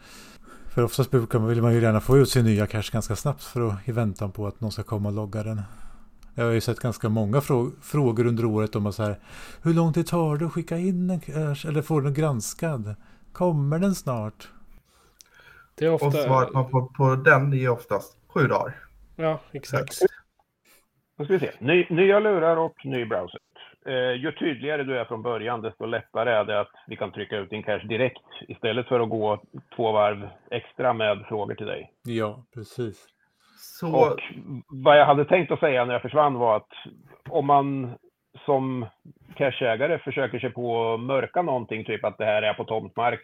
För 0.69 0.83
oftast 0.83 1.11
brukar 1.11 1.39
man, 1.39 1.49
vill 1.49 1.61
man 1.61 1.73
ju 1.73 1.81
gärna 1.81 2.01
få 2.01 2.17
ut 2.17 2.29
sin 2.29 2.45
nya 2.45 2.67
cache 2.67 2.91
ganska 2.91 3.15
snabbt 3.15 3.43
för 3.43 3.67
att, 3.67 3.87
i 3.87 3.91
väntan 3.91 4.31
på 4.31 4.47
att 4.47 4.61
någon 4.61 4.71
ska 4.71 4.83
komma 4.83 5.09
och 5.09 5.15
logga 5.15 5.43
den. 5.43 5.61
Jag 6.35 6.45
har 6.45 6.51
ju 6.51 6.61
sett 6.61 6.79
ganska 6.79 7.09
många 7.09 7.41
frå 7.41 7.71
frågor 7.81 8.25
under 8.25 8.45
året 8.45 8.75
om 8.75 8.85
att 8.85 8.95
så 8.95 9.03
här, 9.03 9.19
hur 9.63 9.73
lång 9.73 9.93
tid 9.93 10.07
tar 10.07 10.37
det 10.37 10.45
att 10.45 10.53
skicka 10.53 10.77
in 10.77 11.09
en 11.09 11.19
cache 11.19 11.67
eller 11.67 11.81
få 11.81 11.99
den 11.99 12.13
granskad? 12.13 12.95
Kommer 13.33 13.79
den 13.79 13.95
snart? 13.95 14.49
Det 15.75 15.85
är 15.85 15.93
ofta... 15.93 16.07
Och 16.07 16.13
svaret 16.13 16.51
på, 16.51 16.63
på, 16.63 16.85
på 16.97 17.15
den 17.15 17.53
är 17.53 17.69
oftast 17.69 18.17
sju 18.27 18.47
dagar. 18.47 18.75
Ja, 19.15 19.41
exakt. 19.51 19.99
Då 21.17 21.23
ska 21.23 21.33
vi 21.33 21.39
se. 21.39 21.51
Ny, 21.59 21.87
nya 21.89 22.19
lurar 22.19 22.57
och 22.57 22.85
ny 22.85 23.05
browser. 23.05 23.39
Eh, 23.85 24.11
ju 24.21 24.31
tydligare 24.31 24.83
du 24.83 24.99
är 24.99 25.05
från 25.05 25.21
början, 25.21 25.61
desto 25.61 25.85
lättare 25.85 26.31
är 26.31 26.43
det 26.45 26.59
att 26.59 26.71
vi 26.87 26.95
kan 26.95 27.11
trycka 27.11 27.37
ut 27.37 27.49
din 27.49 27.63
cache 27.63 27.87
direkt 27.87 28.21
istället 28.47 28.87
för 28.87 28.99
att 28.99 29.09
gå 29.09 29.41
två 29.75 29.91
varv 29.91 30.29
extra 30.51 30.93
med 30.93 31.25
frågor 31.27 31.55
till 31.55 31.65
dig. 31.65 31.91
Ja, 32.03 32.43
precis. 32.53 33.07
Så 33.57 33.95
Och 33.95 34.19
vad 34.67 34.99
jag 34.99 35.05
hade 35.05 35.25
tänkt 35.25 35.51
att 35.51 35.59
säga 35.59 35.85
när 35.85 35.93
jag 35.93 36.01
försvann 36.01 36.33
var 36.33 36.55
att 36.57 36.71
om 37.29 37.45
man 37.45 37.93
som 38.45 38.85
cacheägare 39.35 39.99
försöker 39.99 40.39
sig 40.39 40.49
på 40.49 40.93
att 40.93 40.99
mörka 40.99 41.41
någonting, 41.41 41.85
typ 41.85 42.03
att 42.05 42.17
det 42.17 42.25
här 42.25 42.41
är 42.41 42.53
på 42.53 42.63
tomtmark 42.63 43.21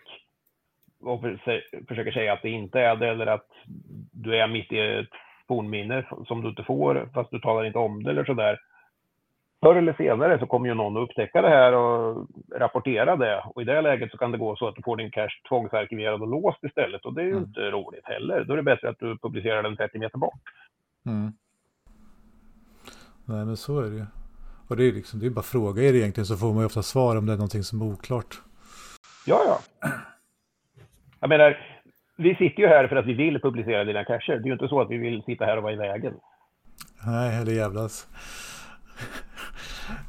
och 1.01 1.21
för- 1.21 1.85
försöker 1.87 2.11
säga 2.11 2.33
att 2.33 2.41
det 2.41 2.49
inte 2.49 2.79
är 2.79 2.95
det 2.95 3.07
eller 3.09 3.27
att 3.27 3.47
du 4.11 4.35
är 4.37 4.47
mitt 4.47 4.71
i 4.71 4.79
ett 4.79 5.09
fornminne 5.47 6.05
som 6.27 6.41
du 6.41 6.49
inte 6.49 6.63
får 6.63 7.09
fast 7.13 7.31
du 7.31 7.39
talar 7.39 7.63
inte 7.65 7.79
om 7.79 8.03
det 8.03 8.11
eller 8.11 8.25
sådär. 8.25 8.57
Förr 9.65 9.75
eller 9.75 9.93
senare 9.93 10.39
så 10.39 10.45
kommer 10.45 10.67
ju 10.67 10.73
någon 10.73 10.97
att 10.97 11.09
upptäcka 11.09 11.41
det 11.41 11.49
här 11.49 11.73
och 11.73 12.27
rapportera 12.55 13.15
det 13.15 13.43
och 13.45 13.61
i 13.61 13.65
det 13.65 13.81
läget 13.81 14.11
så 14.11 14.17
kan 14.17 14.31
det 14.31 14.37
gå 14.37 14.55
så 14.55 14.67
att 14.67 14.75
du 14.75 14.81
får 14.81 14.97
din 14.97 15.11
cache 15.11 15.41
tvångsarkiverad 15.49 16.21
och 16.21 16.27
låst 16.27 16.63
istället 16.63 17.05
och 17.05 17.13
det 17.13 17.21
är 17.21 17.25
ju 17.25 17.31
Mm. 17.31 17.43
inte 17.43 17.59
roligt 17.59 18.05
heller. 18.05 18.43
Då 18.43 18.53
är 18.53 18.57
det 18.57 18.63
bättre 18.63 18.89
att 18.89 18.99
du 18.99 19.17
publicerar 19.17 19.63
den 19.63 19.77
30 19.77 19.99
meter 19.99 20.17
bort. 20.17 20.39
Mm. 21.05 21.31
Nej 23.25 23.45
men 23.45 23.57
så 23.57 23.79
är 23.79 23.89
det 23.89 23.95
ju. 23.95 24.05
Och 24.67 24.77
det 24.77 24.83
är 24.83 24.91
liksom, 24.91 25.19
det 25.19 25.25
är 25.25 25.29
bara 25.29 25.39
att 25.39 25.45
fråga 25.45 25.83
er 25.83 25.93
egentligen 25.93 26.25
så 26.25 26.37
får 26.37 26.47
man 26.53 26.59
ju 26.59 26.65
ofta 26.65 26.81
svar 26.83 27.15
om 27.17 27.25
det 27.25 27.33
är 27.33 27.37
någonting 27.37 27.63
som 27.63 27.81
är 27.81 27.85
oklart. 27.85 28.41
Ja, 29.25 29.41
ja. 29.47 29.89
Jag 31.19 31.29
menar, 31.29 31.57
vi 32.17 32.35
sitter 32.35 32.61
ju 32.63 32.67
här 32.67 32.87
för 32.87 32.95
att 32.95 33.05
vi 33.05 33.13
vill 33.13 33.39
publicera 33.41 33.83
dina 33.83 34.03
cacher. 34.05 34.33
Det 34.33 34.43
är 34.43 34.45
ju 34.47 34.53
inte 34.53 34.67
så 34.67 34.81
att 34.81 34.89
vi 34.89 34.97
vill 34.97 35.23
sitta 35.23 35.45
här 35.45 35.57
och 35.57 35.63
vara 35.63 35.73
i 35.73 35.77
vägen. 35.77 36.13
Nej, 37.05 37.41
eller 37.41 37.51
jävlas 37.51 38.07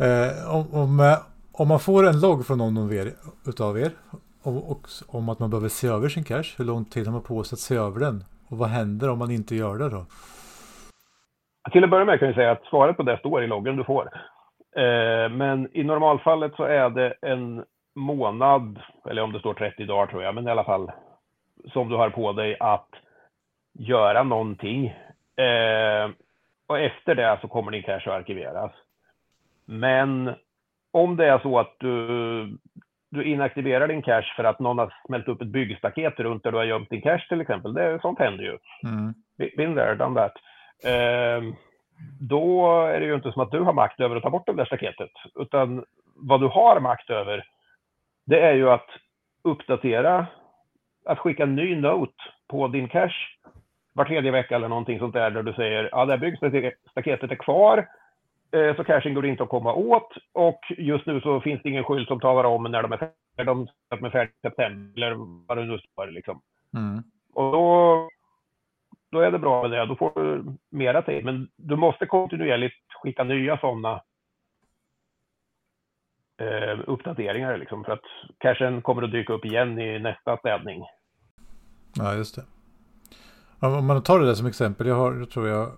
eh, 0.00 0.56
om, 0.56 0.74
om, 0.82 1.00
eh, 1.00 1.18
om 1.52 1.68
man 1.68 1.80
får 1.80 2.06
en 2.06 2.20
logg 2.20 2.46
från 2.46 2.58
någon 2.58 2.78
av 2.78 2.94
er, 2.94 3.06
utav 3.46 3.78
er 3.78 3.90
och, 4.42 4.70
och, 4.70 4.80
om 5.08 5.28
att 5.28 5.38
man 5.38 5.50
behöver 5.50 5.68
se 5.68 5.88
över 5.88 6.08
sin 6.08 6.24
cash, 6.24 6.48
hur 6.58 6.64
lång 6.64 6.84
tid 6.84 7.06
har 7.06 7.12
man 7.12 7.22
på 7.22 7.44
sig 7.44 7.56
att 7.56 7.60
se 7.60 7.76
över 7.76 8.00
den? 8.00 8.24
Och 8.50 8.58
vad 8.58 8.68
händer 8.68 9.10
om 9.10 9.18
man 9.18 9.30
inte 9.30 9.54
gör 9.54 9.78
det 9.78 9.88
då? 9.88 10.06
Till 11.72 11.84
att 11.84 11.90
börja 11.90 12.04
med 12.04 12.18
kan 12.18 12.28
jag 12.28 12.34
säga 12.34 12.50
att 12.50 12.64
svaret 12.64 12.96
på 12.96 13.02
det 13.02 13.18
står 13.18 13.44
i 13.44 13.46
loggen 13.46 13.76
du 13.76 13.84
får. 13.84 14.10
Eh, 14.76 15.28
men 15.30 15.76
i 15.76 15.82
normalfallet 15.82 16.52
så 16.56 16.64
är 16.64 16.90
det 16.90 17.14
en 17.22 17.64
månad, 17.94 18.80
eller 19.10 19.22
om 19.22 19.32
det 19.32 19.38
står 19.38 19.54
30 19.54 19.84
dagar 19.84 20.06
tror 20.06 20.22
jag, 20.22 20.34
men 20.34 20.48
i 20.48 20.50
alla 20.50 20.64
fall 20.64 20.90
som 21.72 21.88
du 21.88 21.96
har 21.96 22.10
på 22.10 22.32
dig 22.32 22.56
att 22.60 22.88
göra 23.78 24.22
någonting. 24.22 24.86
Eh, 25.36 26.10
och 26.66 26.78
efter 26.78 27.14
det 27.14 27.38
så 27.40 27.48
kommer 27.48 27.70
din 27.70 27.82
cash 27.82 28.08
att 28.08 28.20
arkiveras. 28.20 28.72
Men 29.66 30.34
om 30.92 31.16
det 31.16 31.26
är 31.26 31.38
så 31.38 31.58
att 31.58 31.76
du, 31.78 32.58
du 33.10 33.24
inaktiverar 33.24 33.88
din 33.88 34.02
cache 34.02 34.34
för 34.36 34.44
att 34.44 34.60
någon 34.60 34.78
har 34.78 34.94
smält 35.06 35.28
upp 35.28 35.42
ett 35.42 35.48
byggstaket 35.48 36.20
runt 36.20 36.42
där 36.42 36.52
du 36.52 36.58
har 36.58 36.64
gömt 36.64 36.90
din 36.90 37.02
cache 37.02 37.26
till 37.28 37.40
exempel, 37.40 37.74
det, 37.74 37.98
sånt 38.02 38.18
händer 38.18 38.44
ju. 38.44 38.58
Mm. 38.90 39.14
Been 39.56 39.74
there, 39.74 39.94
done 39.94 40.20
that. 40.20 40.32
Eh, 40.84 41.42
då 42.20 42.82
är 42.82 43.00
det 43.00 43.06
ju 43.06 43.14
inte 43.14 43.32
som 43.32 43.42
att 43.42 43.50
du 43.50 43.60
har 43.60 43.72
makt 43.72 44.00
över 44.00 44.16
att 44.16 44.22
ta 44.22 44.30
bort 44.30 44.46
det 44.46 44.52
där 44.52 44.64
staketet. 44.64 45.10
Utan 45.34 45.84
vad 46.14 46.40
du 46.40 46.46
har 46.46 46.80
makt 46.80 47.10
över, 47.10 47.44
det 48.26 48.40
är 48.40 48.54
ju 48.54 48.70
att 48.70 48.88
uppdatera, 49.44 50.26
att 51.04 51.18
skicka 51.18 51.42
en 51.42 51.54
ny 51.54 51.76
note 51.76 52.22
på 52.48 52.68
din 52.68 52.88
cache 52.88 53.36
var 53.92 54.04
tredje 54.04 54.30
vecka 54.30 54.54
eller 54.56 54.68
någonting 54.68 54.98
sånt 54.98 55.14
där, 55.14 55.30
där 55.30 55.42
du 55.42 55.52
säger 55.52 55.88
ja, 55.92 56.04
det 56.04 56.12
här 56.12 56.18
byggstaketet 56.18 57.30
är 57.30 57.36
kvar, 57.36 57.86
så 58.76 58.84
cachen 58.84 59.14
går 59.14 59.26
inte 59.26 59.42
att 59.42 59.48
komma 59.48 59.74
åt 59.74 60.12
och 60.32 60.60
just 60.78 61.06
nu 61.06 61.20
så 61.20 61.40
finns 61.40 61.62
det 61.62 61.68
ingen 61.68 61.84
skylt 61.84 62.08
som 62.08 62.20
talar 62.20 62.44
om 62.44 62.62
när 62.62 62.82
de 62.82 62.92
är 62.92 62.96
färdiga, 62.96 63.54
de 63.88 64.06
är 64.06 64.10
färdiga 64.10 64.24
i 64.24 64.48
september 64.48 65.02
eller 65.02 65.46
vad 65.46 65.58
det 65.58 65.64
nu 65.64 65.78
står 65.78 66.06
liksom. 66.06 66.40
Mm. 66.74 67.02
Och 67.34 67.52
då, 67.52 68.08
då 69.10 69.20
är 69.20 69.30
det 69.30 69.38
bra 69.38 69.62
med 69.62 69.70
det. 69.70 69.86
Då 69.86 69.96
får 69.96 70.12
du 70.14 70.44
mera 70.70 71.02
tid. 71.02 71.24
Men 71.24 71.48
du 71.56 71.76
måste 71.76 72.06
kontinuerligt 72.06 72.74
skicka 73.02 73.24
nya 73.24 73.58
sådana 73.58 74.02
eh, 76.40 76.78
uppdateringar. 76.86 77.58
Liksom, 77.58 77.84
för 77.84 77.92
att 77.92 78.04
cachen 78.38 78.82
kommer 78.82 79.02
att 79.02 79.12
dyka 79.12 79.32
upp 79.32 79.44
igen 79.44 79.78
i 79.78 79.98
nästa 79.98 80.36
städning. 80.36 80.84
Ja, 81.94 82.14
just 82.14 82.36
det. 82.36 82.42
Om 83.60 83.74
om 83.74 83.86
man 83.86 84.02
tar 84.02 84.20
det 84.20 84.26
där 84.26 84.34
som 84.34 84.46
exempel, 84.46 84.86
jag 84.86 84.94
har, 84.94 85.14
jag 85.14 85.30
tror 85.30 85.48
jag, 85.48 85.72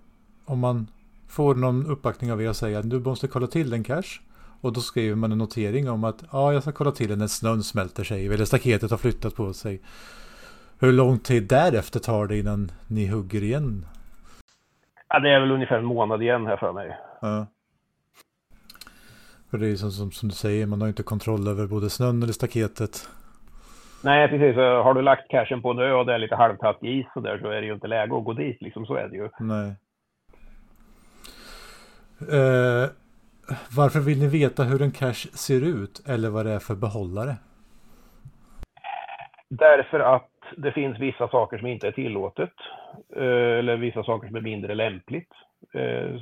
om 0.46 0.58
man 0.58 0.86
får 1.28 1.54
någon 1.54 1.86
uppbackning 1.86 2.32
av 2.32 2.42
er 2.42 2.48
och 2.48 2.56
säger 2.56 2.78
att 2.78 2.90
du 2.90 3.00
måste 3.00 3.28
kolla 3.28 3.46
till 3.46 3.72
en 3.72 3.84
cache. 3.84 4.20
Och 4.60 4.72
då 4.72 4.80
skriver 4.80 5.16
man 5.16 5.32
en 5.32 5.38
notering 5.38 5.90
om 5.90 6.04
att 6.04 6.24
ja, 6.32 6.52
jag 6.52 6.62
ska 6.62 6.72
kolla 6.72 6.90
till 6.90 7.08
den 7.08 7.18
när 7.18 7.26
snön 7.26 7.62
smälter 7.62 8.04
sig 8.04 8.26
eller 8.26 8.44
staketet 8.44 8.90
har 8.90 8.98
flyttat 8.98 9.34
på 9.34 9.52
sig. 9.52 9.82
Hur 10.80 10.92
lång 10.92 11.18
tid 11.18 11.48
därefter 11.48 12.00
tar 12.00 12.26
det 12.26 12.38
innan 12.38 12.70
ni 12.86 13.06
hugger 13.06 13.42
igen? 13.42 13.86
Ja, 15.08 15.18
det 15.18 15.30
är 15.30 15.40
väl 15.40 15.50
ungefär 15.50 15.78
en 15.78 15.84
månad 15.84 16.22
igen 16.22 16.46
här 16.46 16.56
för 16.56 16.72
mig. 16.72 16.96
Ja. 17.20 17.46
För 19.50 19.58
det 19.58 19.68
är 19.68 19.76
som, 19.76 19.90
som, 19.90 20.10
som 20.10 20.28
du 20.28 20.34
säger, 20.34 20.66
man 20.66 20.80
har 20.80 20.88
inte 20.88 21.02
kontroll 21.02 21.48
över 21.48 21.66
både 21.66 21.90
snön 21.90 22.22
eller 22.22 22.32
staketet. 22.32 23.08
Nej, 24.04 24.28
precis. 24.28 24.56
Har 24.56 24.94
du 24.94 25.02
lagt 25.02 25.30
cachen 25.30 25.62
på 25.62 25.70
en 25.70 25.78
ö 25.78 25.92
och 25.92 26.06
det 26.06 26.14
är 26.14 26.18
lite 26.18 26.36
halvtatt 26.36 26.78
is 26.82 27.06
så 27.14 27.20
där 27.20 27.38
så 27.38 27.46
är 27.46 27.60
det 27.60 27.66
ju 27.66 27.74
inte 27.74 27.86
läge 27.86 28.16
att 28.16 28.24
gå 28.24 28.32
dit. 28.32 28.62
Liksom, 28.62 28.86
så 28.86 28.94
är 28.94 29.08
det 29.08 29.16
ju. 29.16 29.28
Nej. 29.40 29.74
Eh, 32.20 32.90
varför 33.76 34.00
vill 34.00 34.18
ni 34.18 34.28
veta 34.28 34.62
hur 34.62 34.82
en 34.82 34.90
cache 34.92 35.28
ser 35.34 35.64
ut 35.64 36.08
eller 36.08 36.30
vad 36.30 36.46
det 36.46 36.52
är 36.52 36.58
för 36.58 36.74
behållare? 36.74 37.36
Därför 39.50 40.00
att 40.00 40.30
det 40.56 40.72
finns 40.72 40.98
vissa 40.98 41.28
saker 41.28 41.58
som 41.58 41.66
inte 41.66 41.86
är 41.88 41.92
tillåtet. 41.92 42.52
eh, 43.16 43.58
Eller 43.58 43.76
vissa 43.76 44.04
saker 44.04 44.26
som 44.28 44.36
är 44.36 44.40
mindre 44.40 44.74
lämpligt. 44.74 45.32
Eh, 45.74 46.20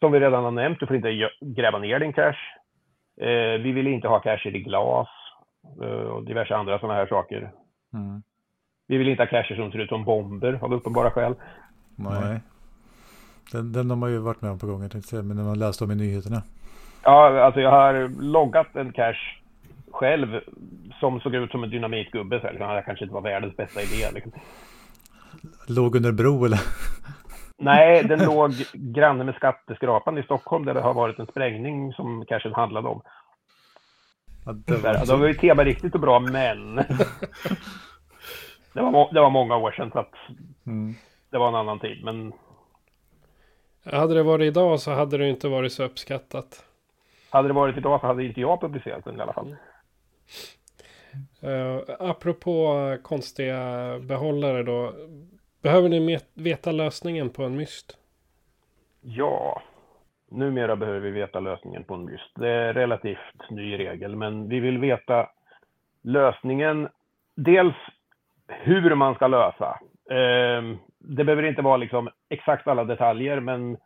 Som 0.00 0.12
vi 0.12 0.20
redan 0.20 0.44
har 0.44 0.50
nämnt, 0.50 0.80
du 0.80 0.86
får 0.86 0.96
inte 0.96 1.28
gräva 1.40 1.78
ner 1.78 1.98
din 2.00 2.12
cache. 2.12 2.38
Vi 3.62 3.72
vill 3.72 3.86
inte 3.86 4.08
ha 4.08 4.20
cacher 4.20 4.56
i 4.56 4.60
glas 4.62 5.08
och 6.10 6.24
diverse 6.24 6.54
andra 6.56 6.78
sådana 6.78 6.94
här 6.94 7.06
saker. 7.06 7.52
Mm. 7.94 8.22
Vi 8.88 8.96
vill 8.96 9.08
inte 9.08 9.22
ha 9.22 9.26
cacher 9.26 9.54
som 9.56 9.72
ser 9.72 9.78
ut 9.78 9.88
som 9.88 10.04
bomber 10.04 10.58
av 10.62 10.74
uppenbara 10.74 11.10
skäl. 11.10 11.34
Nej. 11.96 12.40
Den, 13.52 13.72
den 13.72 13.90
har 13.90 13.96
man 13.96 14.10
ju 14.10 14.18
varit 14.18 14.42
med 14.42 14.50
om 14.50 14.58
på 14.58 14.66
gånger 14.66 14.88
tänkte 14.88 15.16
jag 15.16 15.24
men 15.24 15.36
när 15.36 15.44
man 15.44 15.58
läste 15.58 15.84
om 15.84 15.90
i 15.90 15.94
nyheterna. 15.94 16.42
Ja, 17.02 17.40
alltså 17.40 17.60
jag 17.60 17.70
har 17.70 18.08
loggat 18.22 18.76
en 18.76 18.92
cache 18.92 19.36
själv 19.90 20.40
som 21.00 21.20
såg 21.20 21.34
ut 21.34 21.50
som 21.50 21.64
en 21.64 21.70
dynamitgubbe. 21.70 22.40
Så 22.40 22.46
här, 22.46 22.52
liksom. 22.52 22.74
Det 22.74 22.82
kanske 22.82 23.04
inte 23.04 23.14
var 23.14 23.22
världens 23.22 23.56
bästa 23.56 23.82
idé. 23.82 24.10
Liksom. 24.14 24.32
Låg 25.68 25.96
under 25.96 26.12
bro 26.12 26.44
eller? 26.44 26.60
Nej, 27.58 28.04
den 28.04 28.24
låg 28.24 28.52
granne 28.72 29.24
med 29.24 29.34
skatteskrapan 29.34 30.18
i 30.18 30.22
Stockholm 30.22 30.64
där 30.64 30.74
det 30.74 30.80
har 30.80 30.94
varit 30.94 31.18
en 31.18 31.26
sprängning 31.26 31.92
som 31.92 32.24
kanske 32.28 32.54
handlade 32.54 32.88
om. 32.88 33.02
Ja, 34.44 34.52
det 34.52 34.82
Där, 34.82 34.98
var 34.98 35.06
de 35.06 35.20
var 35.20 35.26
ju 35.26 35.34
tema 35.34 35.64
riktigt 35.64 35.94
och 35.94 36.00
bra, 36.00 36.20
men 36.20 36.76
det 38.72 38.82
var, 38.82 39.14
det 39.14 39.20
var 39.20 39.30
många 39.30 39.56
år 39.56 39.70
sedan 39.70 39.90
så 39.92 39.98
att 39.98 40.14
mm. 40.66 40.94
det 41.30 41.38
var 41.38 41.48
en 41.48 41.54
annan 41.54 41.78
tid. 41.78 42.04
Men 42.04 42.32
Hade 43.92 44.14
det 44.14 44.22
varit 44.22 44.46
idag 44.46 44.80
så 44.80 44.90
hade 44.90 45.18
det 45.18 45.28
inte 45.28 45.48
varit 45.48 45.72
så 45.72 45.84
uppskattat. 45.84 46.64
hade 47.30 47.48
det 47.48 47.54
varit 47.54 47.76
idag 47.76 48.00
så 48.00 48.06
hade 48.06 48.24
inte 48.24 48.40
jag 48.40 48.60
publicerat 48.60 49.04
den 49.04 49.18
i 49.18 49.20
alla 49.20 49.32
fall. 49.32 49.56
Uh, 51.44 51.80
apropå 51.98 52.96
konstiga 53.02 53.58
behållare 53.98 54.62
då. 54.62 54.92
Behöver 55.62 55.88
ni 55.88 56.18
veta 56.34 56.72
lösningen 56.72 57.30
på 57.30 57.42
en 57.44 57.56
myst? 57.56 57.98
Ja, 59.00 59.62
numera 60.30 60.76
behöver 60.76 61.00
vi 61.00 61.10
veta 61.10 61.40
lösningen 61.40 61.84
på 61.84 61.94
en 61.94 62.04
myst. 62.04 62.30
Det 62.34 62.48
är 62.48 62.74
relativt 62.74 63.50
ny 63.50 63.78
regel, 63.78 64.16
men 64.16 64.48
vi 64.48 64.60
vill 64.60 64.78
veta 64.78 65.28
lösningen. 66.02 66.88
Dels 67.34 67.76
hur 68.48 68.94
man 68.94 69.14
ska 69.14 69.26
lösa. 69.26 69.80
Ehm, 70.10 70.78
det 70.98 71.24
behöver 71.24 71.42
inte 71.42 71.62
vara 71.62 71.76
liksom 71.76 72.08
exakt 72.28 72.68
alla 72.68 72.84
detaljer, 72.84 73.40
men 73.40 73.76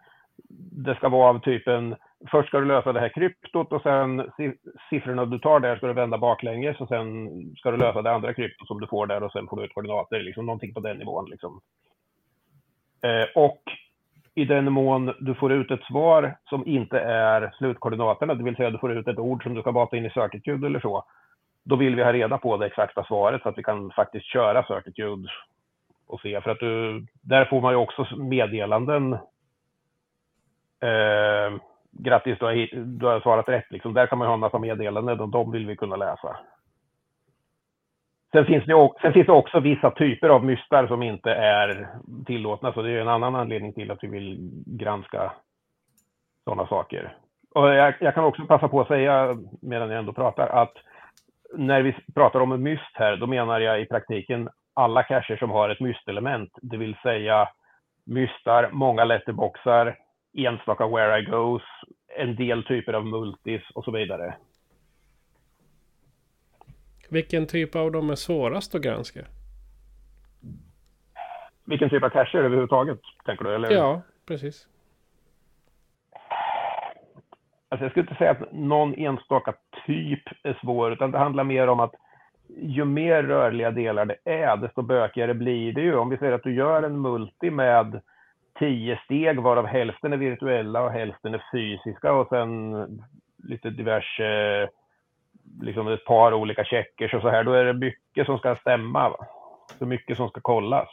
det 0.73 0.95
ska 0.95 1.09
vara 1.09 1.31
av 1.31 1.39
typen 1.39 1.97
först 2.31 2.49
ska 2.49 2.61
du 2.61 2.67
lösa 2.67 2.93
det 2.93 3.01
här 3.01 3.09
kryptot 3.09 3.73
och 3.73 3.83
sen 3.83 4.31
siffrorna 4.91 5.25
du 5.27 5.39
tar 5.39 5.61
där 5.61 5.77
ska 5.77 5.87
du 5.87 5.93
vända 5.93 6.19
baklänges 6.19 6.81
och 6.81 6.89
sen 6.89 7.29
ska 7.57 7.71
du 7.71 7.77
lösa 7.77 8.03
det 8.03 8.13
andra 8.13 8.35
kryptot 8.35 8.69
som 8.69 8.81
du 8.81 8.87
får 8.87 9.07
där 9.07 9.23
och 9.23 9.33
sen 9.33 9.47
får 9.49 9.57
du 9.57 9.65
ut 9.65 9.75
koordinater, 9.75 10.21
liksom 10.21 10.47
någonting 10.47 10.75
på 10.75 10.81
den 10.81 10.99
nivån. 10.99 11.31
Liksom. 11.31 11.61
Ehm, 13.03 13.27
och 13.35 13.63
i 14.35 14.45
den 14.45 14.73
mån 14.73 15.15
du 15.21 15.35
får 15.35 15.53
ut 15.53 15.71
ett 15.71 15.85
svar 15.85 16.37
som 16.45 16.67
inte 16.67 17.01
är 17.01 17.55
slutkoordinaterna, 17.59 18.35
det 18.35 18.45
vill 18.45 18.57
säga 18.57 18.71
du 18.71 18.79
får 18.79 18.93
ut 18.93 19.09
ett 19.09 19.19
ord 19.19 19.43
som 19.43 19.55
du 19.55 19.61
ska 19.61 19.73
bata 19.73 19.97
in 19.97 20.07
i 20.07 20.11
Certitude 20.11 20.67
eller 20.67 20.81
så, 20.81 21.05
då 21.65 21.77
vill 21.77 21.97
vi 21.97 22.03
ha 22.03 22.13
reda 22.13 22.39
på 22.39 22.57
det 22.57 22.67
exakta 22.67 23.05
svaret 23.05 23.43
så 23.43 23.49
att 23.49 23.59
vi 23.59 23.63
kan 23.63 23.91
faktiskt 23.91 24.27
köra 24.27 24.67
Certitude 24.67 25.29
och 26.11 26.21
se. 26.21 26.41
För 26.41 26.51
att 26.51 26.61
du, 26.61 27.07
där 27.23 27.45
får 27.45 27.61
man 27.61 27.73
ju 27.73 27.77
också 27.77 28.17
meddelanden. 28.17 29.13
Eh, 30.83 31.61
grattis, 31.91 32.39
du 32.39 32.45
har, 32.45 32.77
du 32.99 33.07
har 33.07 33.21
svarat 33.21 33.49
rätt. 33.49 33.71
Liksom. 33.71 33.95
Där 33.95 34.07
kan 34.07 34.19
man 34.19 34.27
ju 34.27 34.29
ha 34.29 34.35
en 34.35 34.41
massa 34.41 34.59
meddelanden 34.59 35.21
och 35.21 35.29
de 35.29 35.53
vill 35.53 35.67
vi 35.67 35.77
kunna 35.77 35.97
läsa. 35.97 36.37
Sen 38.33 38.47
finns, 38.47 38.65
det, 38.65 38.91
sen 39.03 39.13
finns 39.13 39.27
det 39.27 39.33
också 39.33 39.61
vissa 39.61 39.91
typer 39.91 40.29
av 40.29 40.45
mystar 40.45 40.87
som 40.87 41.03
inte 41.03 41.31
är 41.31 41.89
tillåtna, 42.27 42.73
så 42.73 42.83
det 42.83 42.91
är 42.91 43.01
en 43.01 43.09
annan 43.09 43.35
anledning 43.35 43.73
till 43.73 43.91
att 43.91 44.05
vi 44.05 44.09
vill 44.09 44.51
granska 44.67 45.33
sådana 46.45 46.67
saker. 46.67 47.17
Och 47.55 47.69
jag, 47.69 47.95
jag 48.01 48.15
kan 48.15 48.25
också 48.25 48.47
passa 48.47 48.69
på 48.69 48.81
att 48.81 48.89
säga, 48.89 49.37
medan 49.63 49.91
jag 49.91 49.99
ändå 49.99 50.13
pratar, 50.13 50.49
att 50.49 50.73
när 51.55 51.83
vi 51.83 51.97
pratar 52.15 52.41
om 52.41 52.53
en 52.53 52.63
myst 52.63 52.91
här, 52.95 53.17
då 53.17 53.27
menar 53.27 53.61
jag 53.61 53.81
i 53.81 53.87
praktiken 53.87 54.49
alla 54.75 55.03
cacher 55.03 55.37
som 55.37 55.51
har 55.51 55.69
ett 55.69 55.81
mystelement, 55.81 56.53
det 56.63 56.77
vill 56.77 56.97
säga 57.03 57.49
mystar, 58.05 58.71
många 58.73 59.05
letterboxar, 59.05 59.99
enstaka 60.33 60.87
where 60.87 61.21
I 61.21 61.25
goes, 61.25 61.63
en 62.17 62.37
del 62.37 62.65
typer 62.65 62.93
av 62.93 63.07
multis 63.07 63.63
och 63.75 63.85
så 63.85 63.91
vidare. 63.91 64.35
Vilken 67.11 67.47
typ 67.47 67.77
av 67.77 67.93
dem 67.93 68.11
är 68.11 68.15
svårast 68.15 68.75
att 68.75 68.83
granska? 68.83 69.21
Vilken 71.65 71.91
typ 71.91 72.03
av 72.03 72.09
cacher 72.09 72.39
överhuvudtaget, 72.39 73.01
tänker 73.25 73.45
du? 73.45 73.55
Eller? 73.55 73.71
Ja, 73.71 74.03
precis. 74.27 74.69
Alltså 77.69 77.85
jag 77.85 77.91
skulle 77.91 78.03
inte 78.03 78.15
säga 78.15 78.31
att 78.31 78.53
någon 78.53 78.95
enstaka 78.95 79.55
typ 79.87 80.23
är 80.43 80.59
svår, 80.63 80.93
utan 80.93 81.11
det 81.11 81.19
handlar 81.19 81.45
mer 81.45 81.67
om 81.67 81.81
att 81.81 81.95
ju 82.57 82.85
mer 82.85 83.23
rörliga 83.23 83.71
delar 83.71 84.05
det 84.05 84.17
är, 84.25 84.57
desto 84.57 84.83
bökigare 84.83 85.35
blir 85.35 85.73
det 85.73 85.81
ju. 85.81 85.97
Om 85.97 86.09
vi 86.09 86.17
säger 86.17 86.33
att 86.33 86.43
du 86.43 86.55
gör 86.55 86.83
en 86.83 87.01
multi 87.01 87.51
med 87.51 88.01
tio 88.59 89.01
steg, 89.05 89.41
varav 89.41 89.67
hälften 89.67 90.13
är 90.13 90.17
virtuella 90.17 90.83
och 90.83 90.91
hälften 90.91 91.35
är 91.35 91.45
fysiska 91.53 92.13
och 92.13 92.29
sen 92.29 92.75
lite 93.45 93.71
diverse, 93.71 94.69
liksom 95.61 95.89
ett 95.89 96.05
par 96.05 96.35
olika 96.35 96.65
checkers 96.65 97.15
och 97.15 97.23
så 97.23 97.29
här, 97.29 97.45
då 97.45 97.53
är 97.53 97.65
det 97.65 97.73
mycket 97.73 98.27
som 98.27 98.39
ska 98.39 98.57
stämma. 98.57 99.09
Va? 99.09 99.27
Så 99.79 99.87
mycket 99.87 100.17
som 100.17 100.29
ska 100.29 100.41
kollas. 100.41 100.89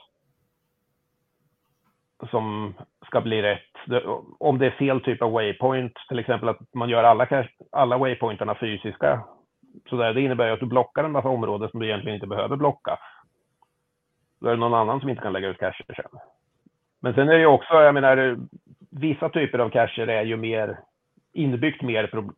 Som 2.29 2.73
ska 3.05 3.21
bli 3.21 3.41
rätt. 3.41 4.03
Om 4.39 4.57
det 4.57 4.65
är 4.65 4.71
fel 4.71 5.01
typ 5.01 5.21
av 5.21 5.31
waypoint, 5.31 5.93
till 6.07 6.19
exempel 6.19 6.49
att 6.49 6.73
man 6.73 6.89
gör 6.89 7.03
alla, 7.03 7.47
alla 7.71 7.97
waypointarna 7.97 8.55
fysiska. 8.55 9.23
Så 9.89 9.97
där, 9.97 10.13
det 10.13 10.21
innebär 10.21 10.47
ju 10.47 10.53
att 10.53 10.59
du 10.59 10.65
blockar 10.65 11.03
en 11.03 11.11
massa 11.11 11.29
områden 11.29 11.69
som 11.69 11.79
du 11.79 11.85
egentligen 11.85 12.15
inte 12.15 12.27
behöver 12.27 12.55
blocka. 12.55 12.99
Då 14.39 14.47
är 14.47 14.51
det 14.51 14.59
någon 14.59 14.73
annan 14.73 14.99
som 14.99 15.09
inte 15.09 15.21
kan 15.21 15.33
lägga 15.33 15.47
ut 15.47 15.57
cacher 15.57 15.85
sen. 15.95 16.19
Men 16.99 17.13
sen 17.13 17.29
är 17.29 17.33
det 17.33 17.39
ju 17.39 17.45
också, 17.45 17.73
jag 17.73 17.93
menar, 17.93 18.37
vissa 18.89 19.29
typer 19.29 19.59
av 19.59 19.69
cacher 19.69 20.07
är 20.07 20.23
ju 20.23 20.37
mer 20.37 20.79
inbyggt 21.33 21.81
mer 21.81 22.07
pro 22.07 22.31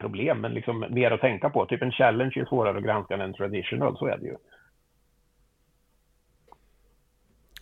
problem, 0.00 0.40
men 0.40 0.54
liksom 0.54 0.86
mer 0.90 1.10
att 1.10 1.20
tänka 1.20 1.50
på. 1.50 1.66
Typ 1.66 1.82
en 1.82 1.92
challenge 1.92 2.32
är 2.36 2.44
svårare 2.44 2.78
att 2.78 2.84
granska 2.84 3.14
än 3.14 3.20
en 3.20 3.34
traditional, 3.34 3.98
så 3.98 4.06
är 4.06 4.18
det 4.18 4.26
ju. 4.26 4.36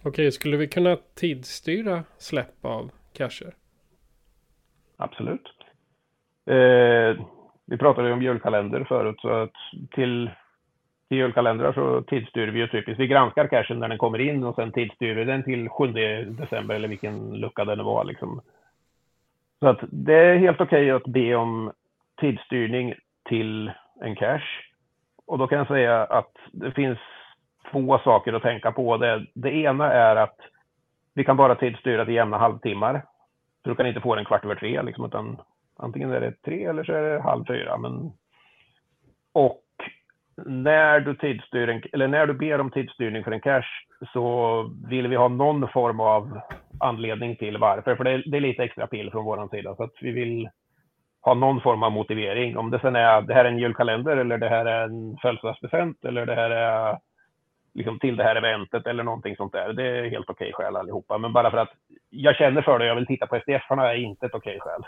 Okej, 0.05 0.33
skulle 0.33 0.57
vi 0.57 0.69
kunna 0.69 0.97
tidsstyra 1.15 2.05
släpp 2.19 2.65
av 2.65 2.91
cacher? 3.13 3.55
Absolut. 4.97 5.53
Eh, 6.47 7.27
vi 7.67 7.77
pratade 7.77 8.09
ju 8.09 8.15
om 8.15 8.23
julkalender 8.23 8.85
förut, 8.85 9.21
så 9.21 9.29
att 9.29 9.53
till, 9.91 10.31
till 11.09 11.19
julkalendrar 11.19 11.73
så 11.73 12.03
tidsstyr 12.03 12.49
vi 12.49 12.59
ju 12.59 12.67
typiskt. 12.69 13.01
Vi 13.01 13.07
granskar 13.07 13.47
cashen 13.47 13.79
när 13.79 13.89
den 13.89 13.99
kommer 13.99 14.19
in 14.19 14.45
och 14.45 14.55
sen 14.55 14.73
tidsstyr 14.73 15.15
vi 15.15 15.25
den 15.25 15.43
till 15.43 15.69
7 15.69 15.87
december 16.27 16.75
eller 16.75 16.89
vilken 16.89 17.41
lucka 17.41 17.65
det 17.65 17.77
nu 17.77 17.83
var. 17.83 18.05
Liksom. 18.05 18.41
Så 19.61 19.69
att 19.69 19.81
det 19.83 20.15
är 20.15 20.39
helt 20.39 20.61
okej 20.61 20.91
att 20.91 21.07
be 21.07 21.35
om 21.35 21.73
tidsstyrning 22.21 22.95
till 23.29 23.73
en 24.01 24.17
cash. 24.17 24.47
Och 25.27 25.39
då 25.39 25.47
kan 25.47 25.59
jag 25.59 25.67
säga 25.67 26.05
att 26.05 26.33
det 26.53 26.71
finns 26.71 26.99
två 27.71 27.99
saker 27.99 28.33
att 28.33 28.43
tänka 28.43 28.73
på. 28.73 28.97
Det, 28.97 29.27
det 29.35 29.51
ena 29.51 29.93
är 29.93 30.17
att 30.17 30.39
vi 31.15 31.25
kan 31.25 31.37
bara 31.37 31.55
tidsstyra 31.55 32.05
till 32.05 32.15
jämna 32.15 32.39
halvtimmar. 32.39 33.03
Så 33.63 33.69
du 33.69 33.75
kan 33.75 33.87
inte 33.87 34.01
få 34.01 34.15
den 34.15 34.25
kvart 34.25 34.45
över 34.45 34.55
tre, 34.55 34.83
liksom, 34.83 35.05
utan 35.05 35.37
antingen 35.77 36.13
är 36.13 36.21
det 36.21 36.43
tre 36.45 36.65
eller 36.65 36.85
så 36.85 36.93
är 36.93 37.03
det 37.03 37.23
halv 37.23 37.45
fyra. 37.47 37.77
Men... 37.79 38.13
Och 39.33 39.63
när 40.47 41.01
du, 41.01 41.15
tidsstyr 41.15 41.69
en, 41.69 41.83
eller 41.93 42.09
när 42.09 42.27
du 42.27 42.35
ber 42.35 42.61
om 42.61 42.71
tidsstyrning 42.71 43.25
för 43.25 43.33
en 43.33 43.41
cash 43.41 43.87
så 44.13 44.63
vill 44.89 45.09
vi 45.09 45.17
ha 45.17 45.29
någon 45.29 45.69
form 45.69 46.01
av 46.01 46.41
anledning 46.81 47.37
till 47.37 47.59
varför. 47.59 47.97
För 47.97 48.05
det 48.05 48.11
är, 48.11 48.23
det 48.27 48.37
är 48.37 48.41
lite 48.41 48.65
extra 48.65 48.87
pill 48.87 49.11
från 49.11 49.25
vår 49.25 49.49
sida. 49.49 49.77
Så 49.77 49.83
att 49.83 49.95
vi 50.01 50.11
vill 50.11 50.49
ha 51.23 51.35
någon 51.35 51.61
form 51.61 51.83
av 51.83 51.93
motivering. 51.93 52.57
Om 52.57 52.71
det 52.71 52.79
sen 52.79 52.97
är 52.97 53.23
det 53.23 53.35
här 53.35 53.45
är 53.45 53.49
en 53.49 53.59
julkalender 53.59 54.17
eller 54.17 54.39
det 54.39 54.49
här 54.49 54.67
är 54.67 54.85
en 54.85 55.17
födelsedagspresent 55.23 56.05
eller 56.05 56.27
det 56.27 56.35
här 56.35 56.51
är 56.51 56.99
liksom 57.75 57.99
till 57.99 58.17
det 58.17 58.25
här 58.25 58.37
eventet 58.37 58.87
eller 58.87 59.05
någonting 59.05 59.37
sånt 59.37 59.53
där. 59.53 59.73
Det 59.73 59.83
är 59.83 60.11
helt 60.11 60.31
okej 60.31 60.53
skäl 60.53 60.77
allihopa. 60.77 61.19
Men 61.19 61.33
bara 61.33 61.51
för 61.51 61.59
att 61.59 61.73
jag 62.11 62.37
känner 62.37 62.63
för 62.63 62.79
det 62.79 62.85
och 62.85 62.91
jag 62.91 62.95
vill 62.95 63.07
titta 63.07 63.27
på 63.27 63.41
SDF-arna 63.41 63.93
är 63.93 63.97
inte 63.97 64.27
ett 64.27 64.35
okej 64.35 64.61
skäl. 64.61 64.83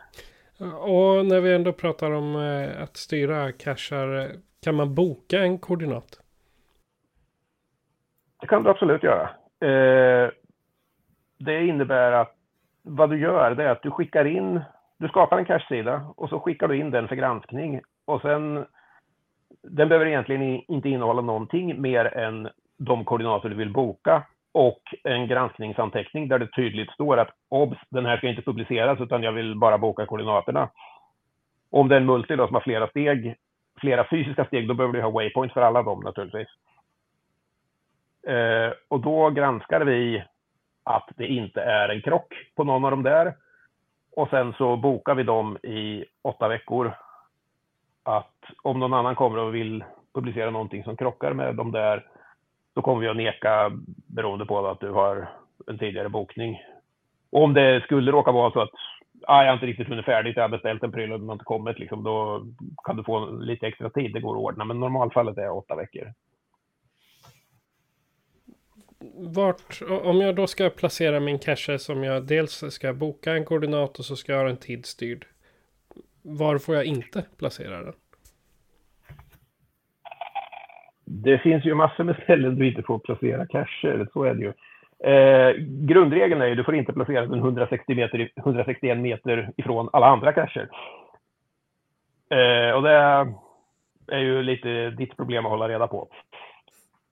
Och 0.61 1.27
när 1.27 1.41
vi 1.41 1.55
ändå 1.55 1.73
pratar 1.73 2.11
om 2.11 2.37
eh, 2.37 2.83
att 2.83 2.97
styra 2.97 3.53
cachar, 3.53 4.19
eh, 4.19 4.27
kan 4.65 4.75
man 4.75 4.95
boka 4.95 5.39
en 5.41 5.59
koordinat? 5.59 6.21
Det 8.41 8.47
kan 8.47 8.63
du 8.63 8.71
absolut 8.71 9.03
göra. 9.03 9.31
Eh, 9.61 10.31
det 11.39 11.67
innebär 11.67 12.13
att 12.13 12.35
vad 12.83 13.11
du 13.11 13.21
gör 13.21 13.55
det 13.55 13.65
är 13.65 13.69
att 13.69 13.83
du 13.83 13.91
skickar 13.91 14.25
in, 14.25 14.61
du 14.99 15.09
skapar 15.09 15.39
en 15.39 15.45
cache-sida 15.45 16.15
och 16.17 16.29
så 16.29 16.41
skickar 16.41 16.69
du 16.69 16.79
in 16.79 16.91
den 16.91 17.09
för 17.09 17.17
granskning. 17.17 17.81
Och 18.05 18.21
sen, 18.21 18.67
den 19.63 19.89
behöver 19.89 20.07
egentligen 20.07 20.43
inte 20.69 20.89
innehålla 20.89 21.23
någonting 21.23 21.81
mer 21.81 22.05
än 22.05 22.49
de 22.77 23.05
koordinater 23.05 23.49
du 23.49 23.55
vill 23.55 23.73
boka 23.73 24.23
och 24.59 24.83
en 25.05 25.29
granskningsanteckning 25.29 26.29
där 26.29 26.39
det 26.39 26.53
tydligt 26.53 26.91
står 26.91 27.17
att 27.17 27.31
obs, 27.49 27.79
den 27.89 28.07
här 28.07 28.17
ska 28.17 28.29
inte 28.29 28.43
publiceras 28.43 29.01
utan 29.01 29.23
jag 29.23 29.33
vill 29.33 29.57
bara 29.57 29.79
boka 29.79 30.07
koordinaterna. 30.07 30.71
Om 31.71 31.89
det 31.89 31.95
är 31.95 32.01
en 32.01 32.07
multi 32.07 32.37
då 32.37 32.47
som 32.47 32.55
har 32.55 32.61
flera 32.61 32.89
steg, 32.89 33.37
flera 33.81 34.07
fysiska 34.11 34.45
steg, 34.45 34.69
då 34.69 34.75
behöver 34.75 34.95
du 34.95 35.03
ha 35.03 35.11
waypoints 35.11 35.55
för 35.55 35.61
alla 35.61 35.83
dem 35.83 36.01
naturligtvis. 36.01 36.49
Eh, 38.27 38.73
och 38.89 39.01
då 39.01 39.31
granskar 39.31 39.81
vi 39.81 40.25
att 40.85 41.09
det 41.17 41.27
inte 41.27 41.63
är 41.63 41.89
en 41.89 42.03
krock 42.03 42.35
på 42.55 42.65
någon 42.65 42.85
av 42.85 42.91
dem 42.91 43.03
där. 43.03 43.35
Och 44.17 44.29
sen 44.29 44.53
så 44.53 44.77
bokar 44.77 45.15
vi 45.15 45.23
dem 45.23 45.57
i 45.63 46.05
åtta 46.23 46.49
veckor. 46.49 46.93
Att 48.03 48.45
om 48.63 48.81
någon 48.81 48.95
annan 48.95 49.15
kommer 49.15 49.39
och 49.39 49.55
vill 49.55 49.85
publicera 50.15 50.51
någonting 50.51 50.85
som 50.85 50.97
krockar 50.97 51.33
med 51.33 51.55
de 51.55 51.73
där, 51.73 52.07
då 52.79 52.83
kommer 52.83 53.01
vi 53.01 53.09
att 53.09 53.17
neka 53.17 53.73
beroende 54.07 54.47
på 54.47 54.67
att 54.67 54.81
du 54.81 54.91
har 54.91 55.29
en 55.67 55.79
tidigare 55.79 56.09
bokning. 56.09 56.63
Och 57.31 57.43
om 57.43 57.55
det 57.55 57.83
skulle 57.85 58.13
råka 58.13 58.33
vara 58.33 58.53
så 58.53 58.61
att 58.61 58.71
ah, 59.23 59.43
jag 59.43 59.49
har 59.49 59.55
inte 59.55 59.67
riktigt 59.67 59.89
hunnit 59.89 60.05
färdigt, 60.05 60.37
jag 60.37 60.45
har 60.45 60.49
beställt 60.49 60.83
en 60.83 60.93
pryl 60.93 61.13
och 61.13 61.19
den 61.19 61.29
har 61.29 61.35
inte 61.35 61.45
kommit, 61.45 61.79
liksom, 61.79 62.03
då 62.03 62.47
kan 62.85 62.97
du 62.97 63.05
få 63.05 63.31
lite 63.31 63.67
extra 63.67 63.91
tid, 63.91 64.13
det 64.13 64.21
går 64.21 64.35
att 64.35 64.41
ordna. 64.41 64.65
Men 64.65 64.81
normalfallet 64.81 65.39
är 65.39 65.51
åtta 65.51 65.75
veckor. 65.77 66.13
Vart, 69.15 69.83
om 70.05 70.21
jag 70.21 70.37
då 70.37 70.47
ska 70.47 70.71
placera 70.71 71.21
min 71.21 71.39
cache 71.39 71.79
som 71.79 72.05
jag 72.05 72.27
dels 72.27 72.65
ska 72.69 72.93
boka 72.93 73.33
en 73.33 73.45
koordinat 73.45 73.99
och 73.99 74.05
så 74.05 74.17
ska 74.17 74.33
jag 74.33 74.39
ha 74.39 74.47
den 74.47 74.57
tidsstyrd. 74.57 75.27
Var 76.23 76.59
får 76.59 76.75
jag 76.75 76.85
inte 76.85 77.25
placera 77.39 77.83
den? 77.83 77.95
Det 81.11 81.39
finns 81.39 81.65
ju 81.65 81.75
massor 81.75 82.05
med 82.05 82.17
ställen 82.23 82.57
du 82.57 82.69
inte 82.69 82.83
får 82.83 82.99
placera 82.99 83.47
cacher, 83.47 84.09
så 84.13 84.25
är 84.25 84.35
det 84.35 84.41
ju. 84.41 84.53
Eh, 85.13 85.55
grundregeln 85.61 86.43
är 86.43 86.47
ju 86.47 86.53
att 86.53 86.57
du 86.57 86.65
får 86.65 86.75
inte 86.75 86.93
placera 86.93 87.27
den 87.27 87.39
160 87.39 87.95
meter, 87.95 88.31
161 88.37 88.99
meter 88.99 89.53
ifrån 89.57 89.89
alla 89.93 90.07
andra 90.07 90.33
cacher. 90.33 90.69
Eh, 92.31 92.75
och 92.75 92.83
det 92.83 92.93
är 94.13 94.19
ju 94.19 94.43
lite 94.43 94.91
ditt 94.91 95.17
problem 95.17 95.47
att 95.47 95.51
hålla 95.51 95.69
reda 95.69 95.87
på. 95.87 96.09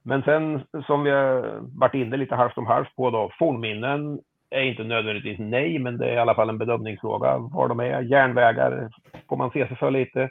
Men 0.03 0.23
sen 0.23 0.61
som 0.87 1.05
vi 1.05 1.11
har 1.11 1.59
varit 1.61 1.95
inne 1.95 2.17
lite 2.17 2.35
halvt 2.35 2.59
om 2.59 2.67
halvt 2.67 2.97
på 2.97 3.11
då, 3.11 3.31
fornminnen 3.39 4.21
är 4.51 4.63
inte 4.63 4.85
nödvändigtvis 4.85 5.39
nej, 5.39 5.79
men 5.79 5.99
det 5.99 6.07
är 6.07 6.15
i 6.15 6.19
alla 6.19 6.35
fall 6.35 6.49
en 6.49 6.59
bedömningsfråga 6.59 7.39
var 7.39 7.69
de 7.69 7.81
är. 7.81 8.01
Järnvägar 8.01 8.91
får 9.29 9.37
man 9.37 9.51
se 9.51 9.69
sig 9.69 9.77
för 9.77 9.91
lite. 9.91 10.23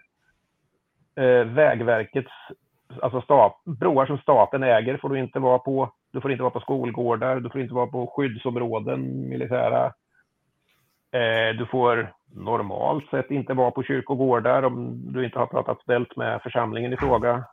Eh, 1.15 1.43
Vägverkets, 1.43 2.31
alltså 3.01 3.21
stat, 3.21 3.61
broar 3.63 4.05
som 4.05 4.17
staten 4.17 4.63
äger 4.63 4.97
får 4.97 5.09
du 5.09 5.19
inte 5.19 5.39
vara 5.39 5.59
på. 5.59 5.91
Du 6.11 6.21
får 6.21 6.31
inte 6.31 6.43
vara 6.43 6.51
på 6.51 6.59
skolgårdar, 6.59 7.39
du 7.39 7.49
får 7.49 7.61
inte 7.61 7.73
vara 7.73 7.87
på 7.87 8.07
skyddsområden, 8.07 9.29
militära. 9.29 9.85
Eh, 11.11 11.57
du 11.57 11.65
får 11.65 12.13
normalt 12.35 13.09
sett 13.09 13.31
inte 13.31 13.53
vara 13.53 13.71
på 13.71 13.83
kyrkogårdar 13.83 14.63
om 14.63 15.01
du 15.13 15.25
inte 15.25 15.39
har 15.39 15.45
pratat 15.45 15.81
ställt 15.81 16.15
med 16.15 16.41
församlingen 16.41 16.93
i 16.93 16.97
fråga. 16.97 17.43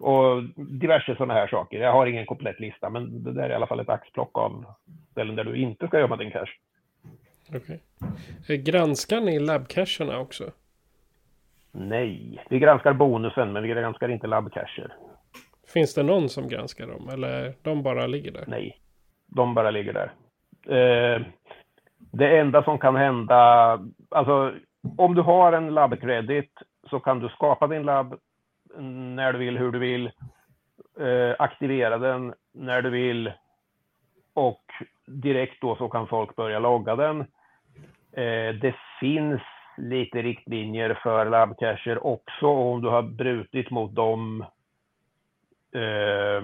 Och 0.00 0.42
diverse 0.56 1.16
sådana 1.16 1.34
här 1.34 1.46
saker. 1.46 1.78
Jag 1.78 1.92
har 1.92 2.06
ingen 2.06 2.26
komplett 2.26 2.60
lista, 2.60 2.90
men 2.90 3.24
det 3.24 3.32
där 3.32 3.42
är 3.42 3.50
i 3.50 3.54
alla 3.54 3.66
fall 3.66 3.80
ett 3.80 3.88
axplock 3.88 4.38
av 4.38 4.64
ställen 5.10 5.36
där 5.36 5.44
du 5.44 5.56
inte 5.56 5.86
ska 5.86 5.98
gömma 5.98 6.16
din 6.16 6.30
cash. 6.30 6.56
Okej. 7.48 7.80
Okay. 8.40 8.56
Granskar 8.56 9.20
ni 9.20 9.38
labbcacherna 9.38 10.18
också? 10.18 10.50
Nej, 11.72 12.44
vi 12.50 12.58
granskar 12.58 12.92
bonusen, 12.92 13.52
men 13.52 13.62
vi 13.62 13.68
granskar 13.68 14.08
inte 14.08 14.26
labbcacher. 14.26 14.96
Finns 15.74 15.94
det 15.94 16.02
någon 16.02 16.28
som 16.28 16.48
granskar 16.48 16.86
dem, 16.86 17.08
eller 17.08 17.54
de 17.62 17.82
bara 17.82 18.06
ligger 18.06 18.32
där? 18.32 18.44
Nej, 18.46 18.78
de 19.26 19.54
bara 19.54 19.70
ligger 19.70 19.92
där. 19.92 20.12
Eh, 20.76 21.22
det 21.98 22.38
enda 22.38 22.62
som 22.62 22.78
kan 22.78 22.96
hända, 22.96 23.78
alltså 24.10 24.54
om 24.98 25.14
du 25.14 25.22
har 25.22 25.52
en 25.52 25.74
labbcredit 25.74 26.50
så 26.90 27.00
kan 27.00 27.20
du 27.20 27.28
skapa 27.28 27.66
din 27.66 27.82
labb 27.82 28.18
när 29.16 29.32
du 29.32 29.38
vill, 29.38 29.58
hur 29.58 29.72
du 29.72 29.78
vill, 29.78 30.06
eh, 31.00 31.34
aktivera 31.38 31.98
den 31.98 32.34
när 32.54 32.82
du 32.82 32.90
vill 32.90 33.32
och 34.34 34.64
direkt 35.06 35.60
då 35.60 35.76
så 35.76 35.88
kan 35.88 36.06
folk 36.06 36.36
börja 36.36 36.58
logga 36.58 36.96
den. 36.96 37.20
Eh, 38.12 38.54
det 38.60 38.74
finns 39.00 39.42
lite 39.76 40.22
riktlinjer 40.22 40.98
för 41.02 41.30
labbcacher 41.30 42.06
också 42.06 42.46
Och 42.46 42.72
om 42.72 42.82
du 42.82 42.88
har 42.88 43.02
brutit 43.02 43.70
mot 43.70 43.94
dem, 43.94 44.44
eh, 45.74 46.42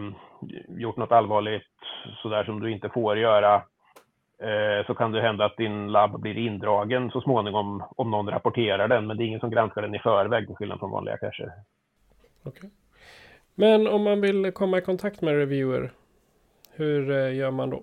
gjort 0.68 0.96
något 0.96 1.12
allvarligt 1.12 1.62
sådär 2.22 2.44
som 2.44 2.60
du 2.60 2.70
inte 2.70 2.88
får 2.88 3.18
göra, 3.18 3.54
eh, 4.38 4.86
så 4.86 4.94
kan 4.94 5.12
det 5.12 5.20
hända 5.20 5.44
att 5.44 5.56
din 5.56 5.92
labb 5.92 6.20
blir 6.20 6.38
indragen 6.38 7.10
så 7.10 7.20
småningom 7.20 7.84
om 7.96 8.10
någon 8.10 8.30
rapporterar 8.30 8.88
den, 8.88 9.06
men 9.06 9.16
det 9.16 9.24
är 9.24 9.26
ingen 9.26 9.40
som 9.40 9.50
granskar 9.50 9.82
den 9.82 9.94
i 9.94 9.98
förväg 9.98 10.46
till 10.46 10.56
skillnad 10.56 10.78
från 10.78 10.90
vanliga 10.90 11.18
cacher. 11.18 11.52
Okay. 12.44 12.70
Men 13.54 13.86
om 13.86 14.02
man 14.02 14.20
vill 14.20 14.52
komma 14.52 14.78
i 14.78 14.80
kontakt 14.80 15.22
med 15.22 15.34
reviewer, 15.34 15.92
hur 16.72 17.10
eh, 17.10 17.36
gör 17.36 17.50
man 17.50 17.70
då? 17.70 17.82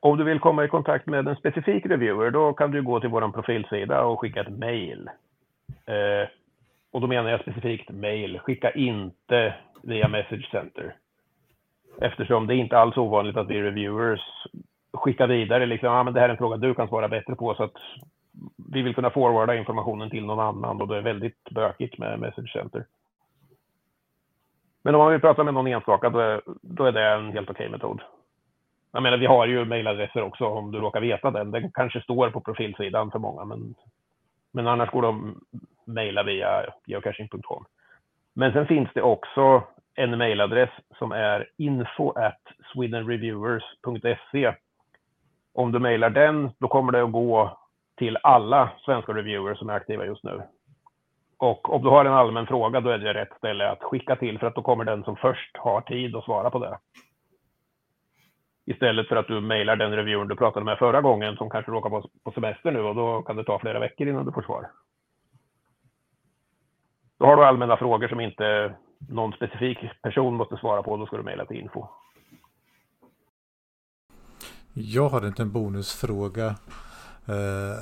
Om 0.00 0.18
du 0.18 0.24
vill 0.24 0.40
komma 0.40 0.64
i 0.64 0.68
kontakt 0.68 1.06
med 1.06 1.28
en 1.28 1.36
specifik 1.36 1.86
reviewer, 1.86 2.30
då 2.30 2.52
kan 2.52 2.70
du 2.70 2.82
gå 2.82 3.00
till 3.00 3.08
vår 3.08 3.32
profilsida 3.32 4.04
och 4.04 4.20
skicka 4.20 4.40
ett 4.40 4.58
mail. 4.58 5.10
Eh, 5.86 6.28
och 6.90 7.00
då 7.00 7.06
menar 7.06 7.30
jag 7.30 7.40
specifikt 7.40 7.90
mail. 7.90 8.38
Skicka 8.38 8.70
inte 8.70 9.54
via 9.82 10.08
Message 10.08 10.50
Center. 10.50 10.94
Eftersom 12.00 12.46
det 12.46 12.54
är 12.54 12.56
inte 12.56 12.78
alls 12.78 12.96
ovanligt 12.96 13.36
att 13.36 13.50
vi 13.50 13.62
reviewers 13.62 14.20
skickar 14.92 15.26
vidare 15.26 15.66
liksom, 15.66 15.88
ah, 15.88 16.02
men 16.02 16.14
det 16.14 16.20
här 16.20 16.28
är 16.28 16.32
en 16.32 16.38
fråga 16.38 16.56
du 16.56 16.74
kan 16.74 16.88
svara 16.88 17.08
bättre 17.08 17.34
på 17.34 17.54
så 17.54 17.62
att 17.62 17.76
vi 18.72 18.82
vill 18.82 18.94
kunna 18.94 19.10
forwarda 19.10 19.54
informationen 19.54 20.10
till 20.10 20.24
någon 20.24 20.40
annan 20.40 20.80
och 20.80 20.88
det 20.88 20.96
är 20.96 21.02
väldigt 21.02 21.44
bökigt 21.50 21.98
med 21.98 22.18
Message 22.18 22.52
Center. 22.52 22.84
Men 24.82 24.94
om 24.94 24.98
man 24.98 25.12
vill 25.12 25.20
prata 25.20 25.44
med 25.44 25.54
någon 25.54 25.66
enstaka, 25.66 26.10
då 26.10 26.18
är, 26.18 26.40
då 26.62 26.84
är 26.84 26.92
det 26.92 27.08
en 27.08 27.32
helt 27.32 27.50
okej 27.50 27.66
okay 27.66 27.70
metod. 27.70 28.00
Jag 28.92 29.02
menar, 29.02 29.18
vi 29.18 29.26
har 29.26 29.46
ju 29.46 29.64
mejladresser 29.64 30.22
också 30.22 30.46
om 30.46 30.72
du 30.72 30.78
råkar 30.78 31.00
veta 31.00 31.30
den. 31.30 31.50
Den 31.50 31.72
kanske 31.72 32.00
står 32.00 32.30
på 32.30 32.40
profilsidan 32.40 33.10
för 33.10 33.18
många, 33.18 33.44
men, 33.44 33.74
men 34.52 34.66
annars 34.66 34.90
går 34.90 35.02
de 35.02 35.40
mejla 35.84 36.22
via 36.22 36.64
geocaching.com. 36.86 37.64
Men 38.34 38.52
sen 38.52 38.66
finns 38.66 38.88
det 38.94 39.02
också 39.02 39.62
en 39.94 40.18
mejladress 40.18 40.70
som 40.98 41.12
är 41.12 41.48
info 41.56 42.10
at 42.10 42.40
swedenreviewers.se. 42.72 44.54
Om 45.54 45.72
du 45.72 45.78
mejlar 45.78 46.10
den, 46.10 46.50
då 46.58 46.68
kommer 46.68 46.92
det 46.92 47.02
att 47.02 47.12
gå 47.12 47.58
till 47.96 48.18
alla 48.22 48.70
svenska 48.84 49.12
reviewers 49.12 49.58
som 49.58 49.68
är 49.70 49.74
aktiva 49.74 50.06
just 50.06 50.24
nu. 50.24 50.42
Och 51.38 51.74
om 51.74 51.82
du 51.82 51.88
har 51.88 52.04
en 52.04 52.12
allmän 52.12 52.46
fråga, 52.46 52.80
då 52.80 52.90
är 52.90 52.98
det 52.98 53.14
rätt 53.14 53.36
ställe 53.38 53.70
att 53.70 53.82
skicka 53.82 54.16
till 54.16 54.38
för 54.38 54.46
att 54.46 54.54
då 54.54 54.62
kommer 54.62 54.84
den 54.84 55.04
som 55.04 55.16
först 55.16 55.56
har 55.56 55.80
tid 55.80 56.16
att 56.16 56.24
svara 56.24 56.50
på 56.50 56.58
det. 56.58 56.78
Istället 58.68 59.08
för 59.08 59.16
att 59.16 59.26
du 59.26 59.40
mejlar 59.40 59.76
den 59.76 59.92
reviewern 59.92 60.28
du 60.28 60.36
pratade 60.36 60.64
med 60.64 60.78
förra 60.78 61.00
gången 61.00 61.36
som 61.36 61.50
kanske 61.50 61.72
råkar 61.72 61.90
vara 61.90 62.04
på 62.24 62.30
semester 62.30 62.70
nu 62.72 62.80
och 62.80 62.94
då 62.94 63.22
kan 63.22 63.36
det 63.36 63.44
ta 63.44 63.58
flera 63.58 63.78
veckor 63.80 64.08
innan 64.08 64.26
du 64.26 64.32
får 64.32 64.42
svar. 64.42 64.70
Då 67.18 67.26
har 67.26 67.36
du 67.36 67.44
allmänna 67.44 67.76
frågor 67.76 68.08
som 68.08 68.20
inte 68.20 68.74
någon 68.98 69.32
specifik 69.32 69.78
person 70.02 70.34
måste 70.34 70.56
svara 70.56 70.82
på, 70.82 70.96
då 70.96 71.06
ska 71.06 71.16
du 71.16 71.22
mejla 71.22 71.44
till 71.44 71.56
info. 71.56 71.86
Jag 74.72 75.08
har 75.08 75.20
en 75.20 75.26
liten 75.26 75.52
bonusfråga. 75.52 76.46
Eh, 77.26 77.78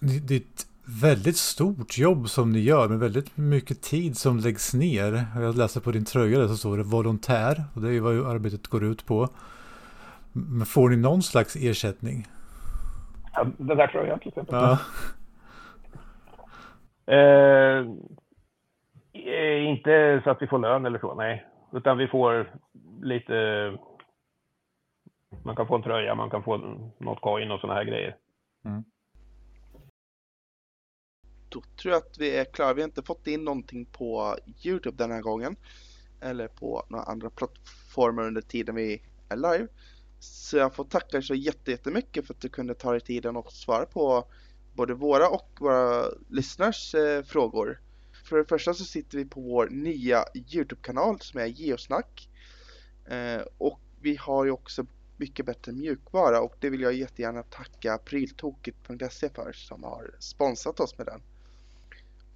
det 0.00 0.34
är 0.34 0.40
ett 0.40 0.66
väldigt 1.02 1.36
stort 1.36 1.98
jobb 1.98 2.28
som 2.28 2.52
ni 2.52 2.58
gör 2.58 2.88
med 2.88 2.98
väldigt 2.98 3.36
mycket 3.36 3.82
tid 3.82 4.16
som 4.16 4.38
läggs 4.38 4.74
ner. 4.74 5.26
Jag 5.36 5.56
läser 5.56 5.80
på 5.80 5.92
din 5.92 6.04
tröja 6.04 6.38
där 6.38 6.48
så 6.48 6.56
står 6.56 6.76
det 6.76 6.82
volontär 6.82 7.64
och 7.74 7.80
det 7.80 7.94
är 7.94 8.00
vad 8.00 8.26
arbetet 8.26 8.66
går 8.66 8.84
ut 8.84 9.06
på. 9.06 9.28
Men 10.36 10.66
får 10.66 10.88
ni 10.88 10.96
någon 10.96 11.22
slags 11.22 11.56
ersättning? 11.56 12.26
Ja, 13.32 13.46
det 13.58 13.74
där 13.74 13.86
tror 13.86 14.06
jag 14.06 14.20
till 14.20 14.28
exempel. 14.28 14.54
Ja. 14.54 14.78
Eh, 17.14 17.86
inte 19.68 20.20
så 20.24 20.30
att 20.30 20.42
vi 20.42 20.46
får 20.46 20.58
lön 20.58 20.86
eller 20.86 20.98
så, 20.98 21.14
nej. 21.14 21.46
Utan 21.72 21.98
vi 21.98 22.08
får 22.08 22.54
lite... 23.02 23.32
Man 25.42 25.56
kan 25.56 25.66
få 25.66 25.76
en 25.76 25.82
tröja, 25.82 26.14
man 26.14 26.30
kan 26.30 26.42
få 26.42 26.56
något 26.98 27.20
coin 27.20 27.50
och 27.50 27.60
sådana 27.60 27.78
här 27.78 27.84
grejer. 27.84 28.16
Mm. 28.64 28.84
Då 31.48 31.60
tror 31.60 31.94
jag 31.94 31.98
att 31.98 32.18
vi 32.18 32.36
är 32.36 32.44
klara. 32.44 32.74
Vi 32.74 32.80
har 32.80 32.88
inte 32.88 33.02
fått 33.02 33.26
in 33.26 33.44
någonting 33.44 33.86
på 33.86 34.36
Youtube 34.64 34.96
den 34.96 35.12
här 35.12 35.22
gången. 35.22 35.56
Eller 36.20 36.48
på 36.48 36.86
några 36.88 37.04
andra 37.04 37.30
plattformar 37.30 38.22
under 38.22 38.40
tiden 38.40 38.74
vi 38.74 39.02
är 39.28 39.36
live. 39.36 39.68
Så 40.26 40.56
jag 40.56 40.74
får 40.74 40.84
tacka 40.84 41.08
dig 41.10 41.22
så 41.22 41.34
jättemycket 41.34 42.26
för 42.26 42.34
att 42.34 42.40
du 42.40 42.48
kunde 42.48 42.74
ta 42.74 42.92
dig 42.92 43.00
tiden 43.00 43.36
och 43.36 43.52
svara 43.52 43.86
på 43.86 44.26
både 44.74 44.94
våra 44.94 45.28
och 45.28 45.50
våra 45.60 46.04
lyssnars 46.28 46.94
eh, 46.94 47.22
frågor. 47.22 47.80
För 48.24 48.36
det 48.36 48.44
första 48.44 48.74
så 48.74 48.84
sitter 48.84 49.18
vi 49.18 49.24
på 49.24 49.40
vår 49.40 49.68
nya 49.70 50.24
Youtube-kanal 50.34 51.20
som 51.20 51.40
är 51.40 51.46
Geosnack. 51.46 52.28
Eh, 53.06 53.42
och 53.58 53.80
vi 54.00 54.16
har 54.16 54.44
ju 54.44 54.50
också 54.50 54.86
mycket 55.16 55.46
bättre 55.46 55.72
mjukvara 55.72 56.40
och 56.40 56.56
det 56.60 56.70
vill 56.70 56.80
jag 56.80 56.94
jättegärna 56.94 57.42
tacka 57.42 57.98
pryltokigt.se 57.98 59.28
för 59.28 59.52
som 59.52 59.82
har 59.82 60.14
sponsrat 60.18 60.80
oss 60.80 60.98
med 60.98 61.06
den. 61.06 61.22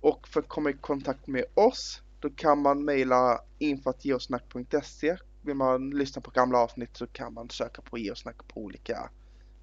Och 0.01 0.29
för 0.29 0.41
att 0.41 0.49
komma 0.49 0.71
i 0.71 0.73
kontakt 0.73 1.27
med 1.27 1.45
oss 1.55 2.03
då 2.21 2.31
kan 2.31 2.63
man 2.63 2.85
mejla 2.85 3.41
info.geosnack.se 3.59 5.17
vill 5.43 5.55
man 5.55 5.91
lyssna 5.91 6.23
på 6.23 6.31
gamla 6.31 6.59
avsnitt 6.59 6.97
så 6.97 7.07
kan 7.07 7.35
man 7.35 7.51
söka 7.51 7.83
på 7.83 7.99
geosnack 7.99 8.49
på 8.49 8.61
olika 8.61 9.11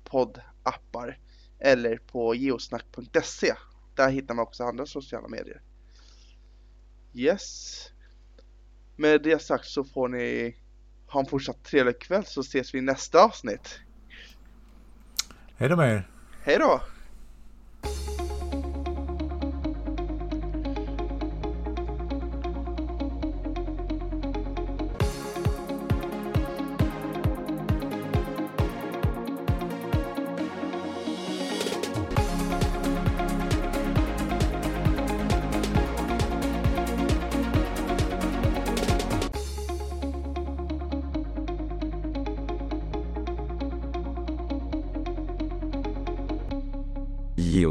poddappar 0.03 1.19
eller 1.59 1.97
på 1.97 2.36
geosnack.se 2.36 3.53
Där 3.95 4.09
hittar 4.09 4.36
man 4.36 4.43
också 4.43 4.63
andra 4.63 4.86
sociala 4.86 5.28
medier. 5.28 5.61
Yes. 7.13 7.91
Med 8.95 9.21
det 9.21 9.41
sagt 9.41 9.65
så 9.65 9.84
får 9.84 10.07
ni 10.07 10.57
ha 11.07 11.19
en 11.19 11.25
fortsatt 11.25 11.63
trevlig 11.63 11.99
kväll 11.99 12.25
så 12.25 12.41
ses 12.41 12.73
vi 12.73 12.78
i 12.78 12.82
nästa 12.82 13.23
avsnitt. 13.23 13.80
Hej 15.55 15.69
då 15.69 15.75
med 15.75 15.93
er. 15.93 16.09
Hej 16.41 16.57
då! 16.59 16.82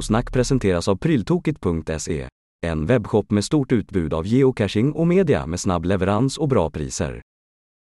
Geosnack 0.07 0.33
presenteras 0.33 0.89
av 0.89 0.97
pryltokigt.se. 0.97 2.29
En 2.67 2.87
webbshop 2.87 3.31
med 3.31 3.45
stort 3.45 3.73
utbud 3.73 4.15
av 4.15 4.27
geocaching 4.27 4.93
och 4.93 5.07
media 5.07 5.47
med 5.47 5.61
snabb 5.61 5.85
leverans 5.85 6.39
och 6.39 6.49
bra 6.49 6.71
priser. 6.71 7.23